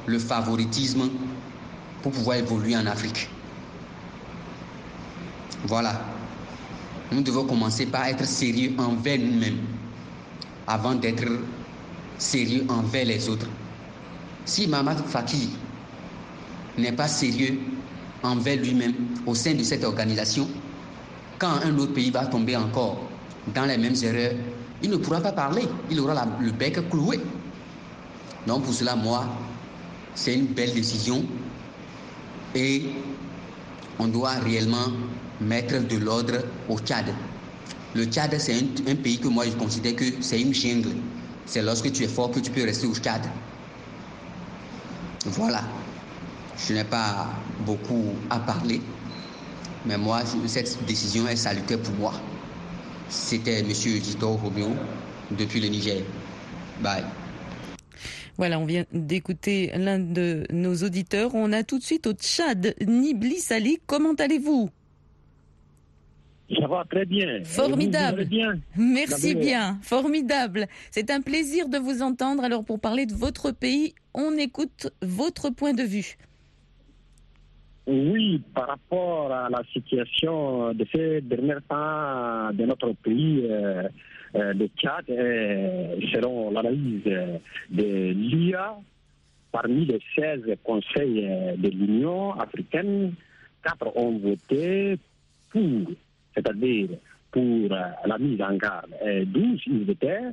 le 0.06 0.20
favoritisme 0.20 1.10
pour 2.02 2.12
pouvoir 2.12 2.38
évoluer 2.38 2.76
en 2.76 2.86
Afrique. 2.86 3.30
Voilà. 5.66 6.02
Nous 7.12 7.22
devons 7.22 7.46
commencer 7.46 7.86
par 7.86 8.06
être 8.08 8.26
sérieux 8.26 8.74
envers 8.78 9.20
nous-mêmes 9.20 9.60
avant 10.68 10.96
d'être 10.96 11.26
sérieux 12.18 12.66
envers 12.70 13.06
les 13.06 13.28
autres. 13.30 13.48
Si 14.46 14.68
Mamad 14.68 14.98
Fakir 15.06 15.50
n'est 16.78 16.94
pas 16.94 17.08
sérieux 17.08 17.60
envers 18.24 18.58
lui-même 18.58 18.94
au 19.26 19.36
sein 19.36 19.54
de 19.54 19.64
cette 19.64 19.84
organisation, 19.84 20.48
quand 21.38 21.60
un 21.64 21.78
autre 21.78 21.94
pays 21.94 22.12
va 22.12 22.26
tomber 22.26 22.56
encore 22.56 23.10
dans 23.54 23.66
les 23.66 23.78
mêmes 23.78 23.96
erreurs, 24.04 24.34
il 24.84 24.90
ne 24.90 24.98
pourra 24.98 25.20
pas 25.22 25.32
parler, 25.32 25.64
il 25.90 26.00
aura 26.00 26.26
le 26.40 26.52
bec 26.52 26.90
cloué. 26.90 27.20
Donc 28.48 28.64
pour 28.64 28.74
cela, 28.74 28.96
moi, 28.96 29.26
c'est 30.16 30.34
une 30.36 30.48
belle 30.48 30.74
décision 30.74 31.26
et 32.56 32.84
on 34.00 34.08
doit 34.08 34.32
réellement 34.44 34.88
mettre 35.40 35.80
de 35.88 35.98
l'ordre 35.98 36.44
au 36.70 36.78
Tchad. 36.80 37.06
Le 37.94 38.06
Tchad, 38.06 38.36
c'est 38.40 38.56
un, 38.88 38.96
pays 38.96 39.20
que 39.20 39.28
moi 39.28 39.46
je 39.46 39.52
considère 39.52 39.96
que 39.96 40.06
c'est 40.22 40.42
une 40.42 40.54
jungle. 40.54 40.92
C'est 41.46 41.62
lorsque 41.62 41.92
tu 41.92 42.04
es 42.04 42.08
fort 42.08 42.32
que 42.32 42.40
tu 42.40 42.52
peux 42.52 42.64
rester 42.64 42.88
au 42.88 42.96
Tchad. 42.96 43.22
Voilà. 45.26 45.64
Je 46.58 46.74
n'ai 46.74 46.84
pas 46.84 47.30
beaucoup 47.66 48.14
à 48.30 48.40
parler, 48.40 48.82
mais 49.86 49.98
moi, 49.98 50.22
cette 50.46 50.86
décision 50.86 51.28
est 51.28 51.36
salutaire 51.36 51.80
pour 51.80 51.96
moi. 51.96 52.14
C'était 53.10 53.60
M. 53.60 53.72
Gito 53.74 54.30
Romeo 54.36 54.70
depuis 55.32 55.60
le 55.60 55.68
Niger. 55.70 56.04
Bye. 56.82 57.04
Voilà, 58.38 58.60
on 58.60 58.66
vient 58.66 58.86
d'écouter 58.92 59.72
l'un 59.76 60.00
de 60.00 60.46
nos 60.52 60.76
auditeurs. 60.76 61.36
On 61.36 61.52
a 61.52 61.64
tout 61.64 61.80
de 61.80 61.84
suite 61.84 62.08
au 62.08 62.14
Tchad, 62.14 62.76
Nibli 62.86 63.38
Sali. 63.38 63.80
Comment 63.86 64.14
allez-vous? 64.14 64.70
Ça 66.60 66.68
va 66.68 66.84
très 66.90 67.06
bien. 67.06 67.44
Formidable. 67.44 68.24
Vous, 68.24 68.30
bien? 68.30 68.54
Merci 68.76 69.36
bien. 69.36 69.78
Formidable. 69.82 70.68
C'est 70.92 71.10
un 71.10 71.22
plaisir 71.22 71.70
de 71.70 71.78
vous 71.78 72.02
entendre. 72.02 72.44
Alors, 72.44 72.66
pour 72.66 72.80
parler 72.80 73.06
de 73.06 73.14
votre 73.14 73.52
pays, 73.52 73.94
on 74.14 74.34
écoute 74.38 74.92
votre 75.02 75.50
point 75.50 75.74
de 75.74 75.84
vue. 75.84 76.18
Oui, 77.88 78.42
par 78.54 78.68
rapport 78.68 79.32
à 79.32 79.50
la 79.50 79.64
situation 79.74 80.74
de 80.74 80.86
ces 80.94 81.22
derniers 81.22 81.56
temps 81.68 82.52
de 82.54 82.66
notre 82.66 82.94
pays, 82.94 83.44
euh, 83.50 83.88
euh, 84.36 84.54
le 84.54 84.68
Tchad, 84.78 85.06
euh, 85.10 85.96
selon 86.14 86.52
l'analyse 86.52 87.04
de 87.04 88.12
l'IA, 88.12 88.76
parmi 89.52 89.86
les 89.86 90.00
16 90.16 90.44
conseils 90.64 91.28
de 91.58 91.70
l'Union 91.70 92.34
africaine, 92.34 93.14
quatre 93.64 93.96
ont 93.96 94.18
voté 94.18 94.98
pour, 95.50 95.92
c'est-à-dire 96.34 96.90
pour 97.32 97.70
la 97.70 98.18
mise 98.18 98.42
en 98.42 98.56
garde, 98.56 98.92
et 99.06 99.26
12 99.26 99.62
ils 99.68 99.90
étaient 99.90 100.32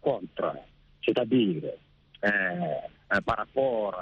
contre, 0.00 0.54
c'est-à-dire 1.04 1.62
par 2.22 3.36
rapport 3.36 3.94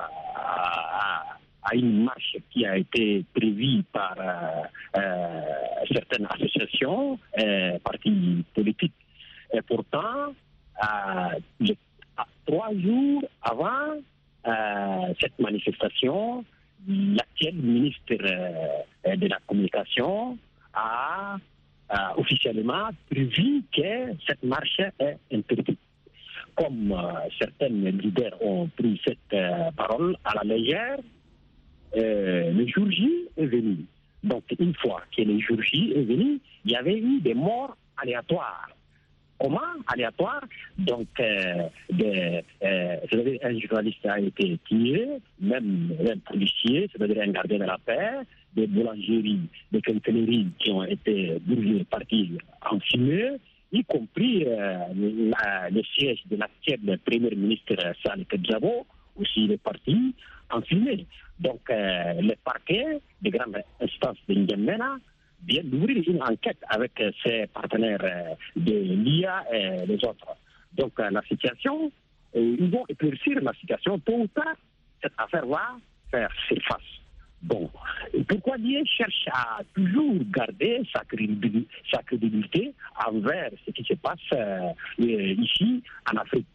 à 1.62 1.74
une 1.74 2.04
marche 2.04 2.36
qui 2.50 2.64
a 2.64 2.76
été 2.76 3.24
prévue 3.34 3.82
par 3.92 4.14
euh, 4.18 5.00
euh, 5.00 5.40
certaines 5.92 6.26
associations, 6.30 7.18
euh, 7.38 7.78
partis 7.80 8.44
politiques. 8.54 8.94
Et 9.52 9.62
pourtant, 9.62 10.34
le, 11.60 11.74
trois 12.46 12.74
jours 12.74 13.22
avant 13.42 14.00
cette 15.20 15.38
manifestation, 15.38 16.44
l'actuel 16.88 17.54
ministre 17.54 18.14
de 18.14 19.26
la 19.26 19.38
Communication 19.46 20.38
a 20.72 21.36
officiellement 22.16 22.90
prévu 23.10 23.62
que 23.74 24.14
cette 24.26 24.42
marche 24.42 24.80
est 24.98 25.18
interdite. 25.32 25.78
Comme 26.54 26.94
certains 27.38 27.68
leaders 27.68 28.40
ont 28.42 28.68
pris 28.76 29.00
cette 29.04 29.74
parole 29.76 30.16
à 30.24 30.34
la 30.36 30.54
légère, 30.54 30.98
euh, 31.96 32.52
le 32.52 32.66
jour 32.68 32.90
J 32.90 33.28
est 33.36 33.46
venu. 33.46 33.84
Donc, 34.22 34.44
une 34.58 34.74
fois 34.74 35.02
que 35.16 35.22
le 35.22 35.38
jour 35.40 35.60
J 35.62 35.92
est 35.94 36.02
venu, 36.02 36.38
il 36.64 36.70
y 36.70 36.76
avait 36.76 36.98
eu 36.98 37.20
des 37.20 37.34
morts 37.34 37.76
aléatoires. 37.96 38.68
Comment 39.40 39.60
aléatoires 39.86 40.44
Donc, 40.76 41.08
euh, 41.18 41.68
euh, 41.98 42.96
un 43.42 43.58
journaliste 43.58 44.04
a 44.04 44.20
été 44.20 44.58
tué, 44.66 45.08
même 45.40 45.96
un 45.98 46.18
policier, 46.18 46.90
c'est-à-dire 46.92 47.22
un 47.22 47.30
gardien 47.30 47.58
de 47.58 47.64
la 47.64 47.78
paix, 47.78 48.18
des 48.54 48.66
boulangeries, 48.66 49.40
des 49.72 49.80
cantonneries 49.80 50.48
qui 50.58 50.70
ont 50.70 50.84
été 50.84 51.38
brûlées, 51.40 51.84
parties 51.84 52.36
en 52.70 52.78
fumée, 52.80 53.38
y 53.72 53.82
compris 53.84 54.44
le 54.44 55.82
siège 55.96 56.20
de 56.26 56.36
l'actuel 56.36 56.98
Premier 57.06 57.34
ministre 57.34 57.76
Salih 58.04 58.26
Kedjabo, 58.26 58.86
aussi 59.16 59.46
les 59.46 59.56
partis 59.56 60.14
en 60.50 60.60
fumée. 60.62 61.06
Donc, 61.38 61.60
euh, 61.70 62.20
le 62.20 62.34
parquet 62.44 63.00
des 63.22 63.30
grandes 63.30 63.62
instances 63.80 64.18
de 64.28 64.34
N'Djamena 64.34 64.98
d'ouvrir 65.42 66.02
une 66.06 66.22
enquête 66.22 66.58
avec 66.68 66.92
ses 67.24 67.46
partenaires 67.48 68.02
euh, 68.02 68.34
de 68.56 68.72
l'IA 68.72 69.44
et 69.52 69.86
les 69.86 70.04
autres. 70.04 70.36
Donc, 70.74 70.98
euh, 71.00 71.10
la 71.10 71.22
situation, 71.22 71.90
ils 72.34 72.70
vont 72.70 72.84
éclaircir 72.88 73.40
la 73.42 73.52
situation 73.54 73.98
tôt 74.00 74.18
ou. 74.18 74.28
Cette 75.02 75.12
affaire 75.16 75.46
va 75.46 75.76
faire 76.10 76.30
surface. 76.46 76.82
Bon, 77.42 77.70
pourquoi 78.28 78.58
l'IA 78.58 78.84
cherche 78.84 79.26
à 79.32 79.60
toujours 79.74 80.18
garder 80.30 80.82
sa 80.94 81.02
crédibilité, 81.04 81.66
sa 81.90 82.02
crédibilité 82.02 82.74
envers 83.06 83.50
ce 83.64 83.70
qui 83.70 83.82
se 83.82 83.94
passe 83.94 84.18
ici 84.98 85.82
en 86.12 86.18
Afrique? 86.18 86.46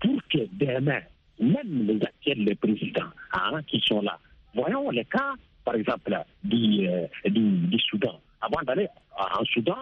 Pour 0.00 0.20
que 0.28 0.46
demain, 0.52 1.00
même 1.40 1.86
les 1.86 2.02
actuels 2.02 2.56
présidents 2.56 3.10
hein, 3.32 3.62
qui 3.66 3.80
sont 3.80 4.02
là. 4.02 4.18
Voyons 4.54 4.90
les 4.90 5.04
cas, 5.04 5.34
par 5.68 5.76
exemple, 5.76 6.16
du, 6.44 6.88
euh, 6.88 7.06
du, 7.26 7.78
Soudan. 7.90 8.18
Avant 8.40 8.62
d'aller 8.62 8.88
en 9.18 9.44
Soudan, 9.44 9.76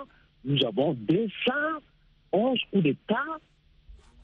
nous 0.44 0.58
avons 0.66 0.94
211 0.94 2.58
coups 2.72 2.82
d'État 2.82 3.24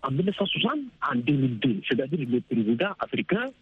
en 0.02 0.10
1960, 0.10 0.72
en 1.08 1.14
2002. 1.14 1.82
C'est-à-dire 1.88 2.18
les 2.28 2.40
présidents 2.40 2.94
africains, 2.98 3.52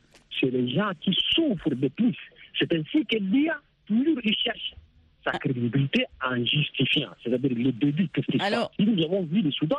c'est 0.41 0.51
les 0.51 0.73
gens 0.73 0.93
qui 1.03 1.15
souffrent 1.35 1.75
de 1.75 1.89
plus. 1.89 2.17
C'est 2.59 2.73
ainsi 2.73 3.05
que 3.05 3.19
l'IA 3.19 3.61
toujours 3.87 4.17
recherche 4.17 4.75
sa 5.23 5.33
crédibilité 5.33 6.07
en 6.25 6.43
justifiant. 6.43 7.11
C'est-à-dire 7.23 7.51
le 7.55 7.73
début 7.73 8.09
que 8.09 8.23
c'est 8.31 8.41
Alors... 8.41 8.73
Nous 8.79 9.05
avons 9.05 9.25
vu 9.25 9.43
le 9.43 9.51
Soudan, 9.51 9.77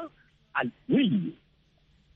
oui, 0.90 1.34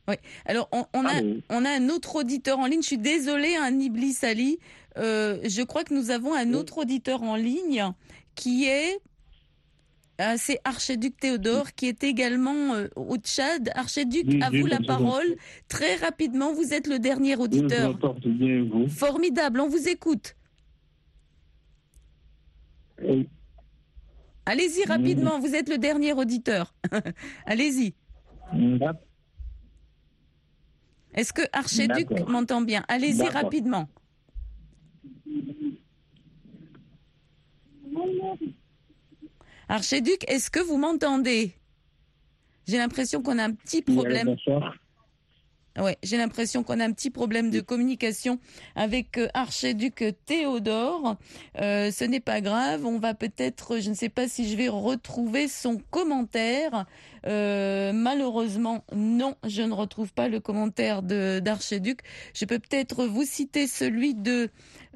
oui. 0.08 0.15
Alors, 0.46 0.70
on, 0.72 1.04
a, 1.04 1.22
on 1.50 1.65
a 1.65 1.70
un 1.70 1.89
autre 1.89 2.18
auditeur 2.18 2.60
en 2.60 2.68
ligne. 2.68 2.84
Je 2.84 2.89
suis 2.89 2.98
désolée, 3.00 3.56
un 3.56 3.74
hein, 3.74 3.80
Iblis 3.80 4.20
Ali. 4.22 4.60
Euh, 4.98 5.40
je 5.44 5.62
crois 5.62 5.84
que 5.84 5.94
nous 5.94 6.12
avons 6.12 6.34
un 6.34 6.54
autre 6.54 6.80
auditeur 6.80 7.24
en 7.24 7.36
ligne 7.36 7.92
qui 8.36 8.66
est. 8.66 9.00
Euh, 10.22 10.36
c'est 10.38 10.60
Archiduc 10.64 11.18
Théodore 11.18 11.74
qui 11.74 11.88
est 11.88 12.04
également 12.04 12.74
euh, 12.74 12.88
au 12.96 13.18
Tchad. 13.18 13.70
Archiduc, 13.76 14.42
à 14.42 14.50
vous 14.50 14.66
la 14.66 14.80
parole. 14.80 15.36
Très 15.68 15.96
rapidement, 15.96 16.54
vous 16.54 16.74
êtes 16.74 16.88
le 16.88 17.00
dernier 17.00 17.36
auditeur. 17.36 17.98
Formidable, 18.90 19.60
on 19.60 19.68
vous 19.68 19.90
écoute. 19.90 20.36
Allez-y 24.46 24.86
rapidement, 24.86 25.40
vous 25.40 25.54
êtes 25.54 25.68
le 25.68 25.78
dernier 25.78 26.14
auditeur. 26.14 26.74
Allez-y. 27.46 27.94
Est-ce 31.14 31.34
que 31.34 31.42
Archiduc 31.52 32.10
m'entend 32.28 32.62
bien? 32.62 32.86
Allez-y 32.88 33.28
rapidement. 33.28 33.90
Archiduc, 39.69 40.23
est-ce 40.28 40.49
que 40.49 40.60
vous 40.60 40.78
m'entendez? 40.78 41.56
J'ai 42.67 42.78
l'impression 42.78 43.21
qu'on 43.21 43.38
a 43.38 43.43
un 43.43 43.54
petit 43.54 43.82
problème. 43.82 44.36
Ouais, 45.78 45.97
j'ai 46.04 46.15
l'impression 46.15 46.63
qu'on 46.63 46.80
a 46.80 46.86
un 46.86 46.93
petit 46.93 47.10
problème 47.10 47.51
de 47.51 47.60
communication 47.60 48.39
avec 48.78 49.17
euh, 49.17 49.28
Archiduc 49.34 50.06
Théodore. 50.25 51.17
Euh, 51.60 51.91
ce 51.91 52.06
n'est 52.06 52.21
pas 52.21 52.39
grave, 52.39 52.86
on 52.86 52.97
va 52.97 53.13
peut-être, 53.13 53.80
je 53.82 53.89
ne 53.89 53.93
sais 53.93 54.08
pas 54.08 54.30
si 54.30 54.49
je 54.49 54.56
vais 54.56 54.69
retrouver 54.69 55.49
son 55.49 55.78
commentaire. 55.91 56.86
Euh, 57.28 57.92
malheureusement, 57.94 58.84
non, 58.96 59.36
je 59.48 59.62
ne 59.62 59.74
retrouve 59.74 60.14
pas 60.14 60.28
le 60.28 60.40
commentaire 60.40 61.02
d'Archiduc. 61.02 62.02
Je 62.34 62.46
peux 62.46 62.60
peut-être 62.60 63.06
vous 63.06 63.24
citer 63.24 63.68
celui 63.68 64.14
de 64.14 64.50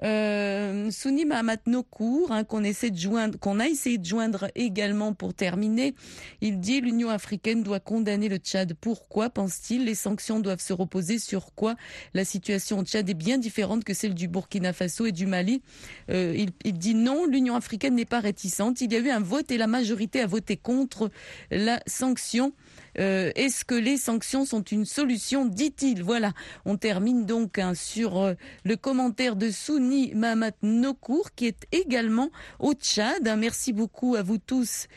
euh, 0.04 0.92
Souni 0.92 1.26
Mahamat 1.26 1.58
Nokour, 1.66 2.32
hein, 2.32 2.44
qu'on 2.44 2.64
joindre, 2.94 3.38
a 3.60 3.68
essayé 3.68 3.98
de 3.98 4.06
joindre 4.06 4.50
également 4.56 5.14
pour 5.14 5.34
terminer. 5.34 5.96
Il 6.42 6.60
dit 6.60 6.82
l'Union 6.82 7.10
africaine 7.10 7.64
doit 7.64 7.80
condamner 7.80 8.30
le 8.30 8.38
Tchad. 8.38 8.74
Pourquoi 8.80 9.30
pense-t-il? 9.30 9.86
Les 9.86 9.96
sanctions 9.96 10.40
doivent 10.40 10.62
se 10.62 10.74
reposer 10.74 11.20
sur 11.20 11.54
quoi? 11.54 11.76
La 12.14 12.26
situation 12.26 12.80
au 12.80 12.84
Tchad 12.84 13.10
est 13.10 13.14
bien 13.14 13.38
différente 13.38 13.84
que 13.84 13.94
celle 13.94 14.14
du 14.14 14.28
Burkina 14.28 14.72
Faso 14.72 15.06
et 15.06 15.12
du 15.12 15.26
Mali. 15.26 15.62
Euh, 16.10 16.46
il 16.64 16.78
dit 16.78 16.96
non, 16.96 17.26
l'Union 17.26 17.56
africaine 17.56 17.96
n'est 17.96 18.06
pas 18.06 18.20
réticente. 18.20 18.82
Il 18.82 18.94
y 18.94 18.96
a 18.96 19.00
eu 19.00 19.10
un 19.10 19.20
vote 19.20 19.52
et 19.52 19.58
la 19.58 19.68
majorité 19.68 20.22
a 20.22 20.28
voté 20.28 20.56
contre 20.56 21.10
la 21.52 21.82
sanction 21.88 22.19
Est-ce 22.96 23.64
que 23.64 23.76
les 23.76 23.96
sanctions 23.98 24.46
sont 24.46 24.64
une 24.64 24.84
solution 24.84 25.46
dit-il. 25.46 26.04
Voilà, 26.04 26.34
on 26.66 26.76
termine 26.76 27.26
donc 27.26 27.58
hein, 27.58 27.74
sur 27.74 28.36
le 28.66 28.76
commentaire 28.76 29.38
de 29.38 29.52
Souni 29.52 30.14
Mahamat 30.16 30.52
Nokour 30.64 31.32
qui 31.34 31.46
est 31.46 31.66
également 31.72 32.30
au 32.60 32.74
Tchad. 32.74 33.24
Merci 33.38 33.72
beaucoup 33.72 34.16
à 34.16 34.24
vous 34.24 34.38
tous 34.38 34.88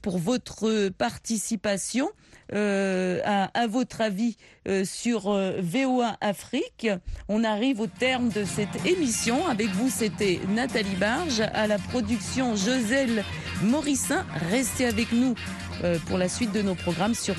pour 0.00 0.18
votre 0.18 0.88
participation. 0.90 2.08
Euh, 2.52 3.20
à, 3.24 3.66
votre 3.68 4.00
avis 4.00 4.36
euh, 4.66 4.84
sur 4.84 5.30
euh, 5.30 5.60
VOA 5.60 6.16
Afrique. 6.20 6.88
On 7.28 7.44
arrive 7.44 7.80
au 7.80 7.86
terme 7.86 8.28
de 8.30 8.44
cette 8.44 8.84
émission. 8.86 9.46
Avec 9.46 9.68
vous, 9.68 9.88
c'était 9.88 10.40
Nathalie 10.48 10.96
Barge. 10.96 11.42
À 11.54 11.68
la 11.68 11.78
production, 11.78 12.56
Joselle 12.56 13.24
Morissin. 13.62 14.26
Restez 14.50 14.86
avec 14.86 15.12
nous 15.12 15.36
euh, 15.84 15.98
pour 16.06 16.18
la 16.18 16.28
suite 16.28 16.52
de 16.52 16.62
nos 16.62 16.74
programmes 16.74 17.14
sur 17.14 17.34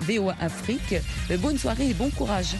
VOA 0.00 0.34
Afrique. 0.40 0.94
Euh, 1.30 1.38
bonne 1.38 1.58
soirée 1.58 1.90
et 1.90 1.94
bon 1.94 2.10
courage. 2.10 2.56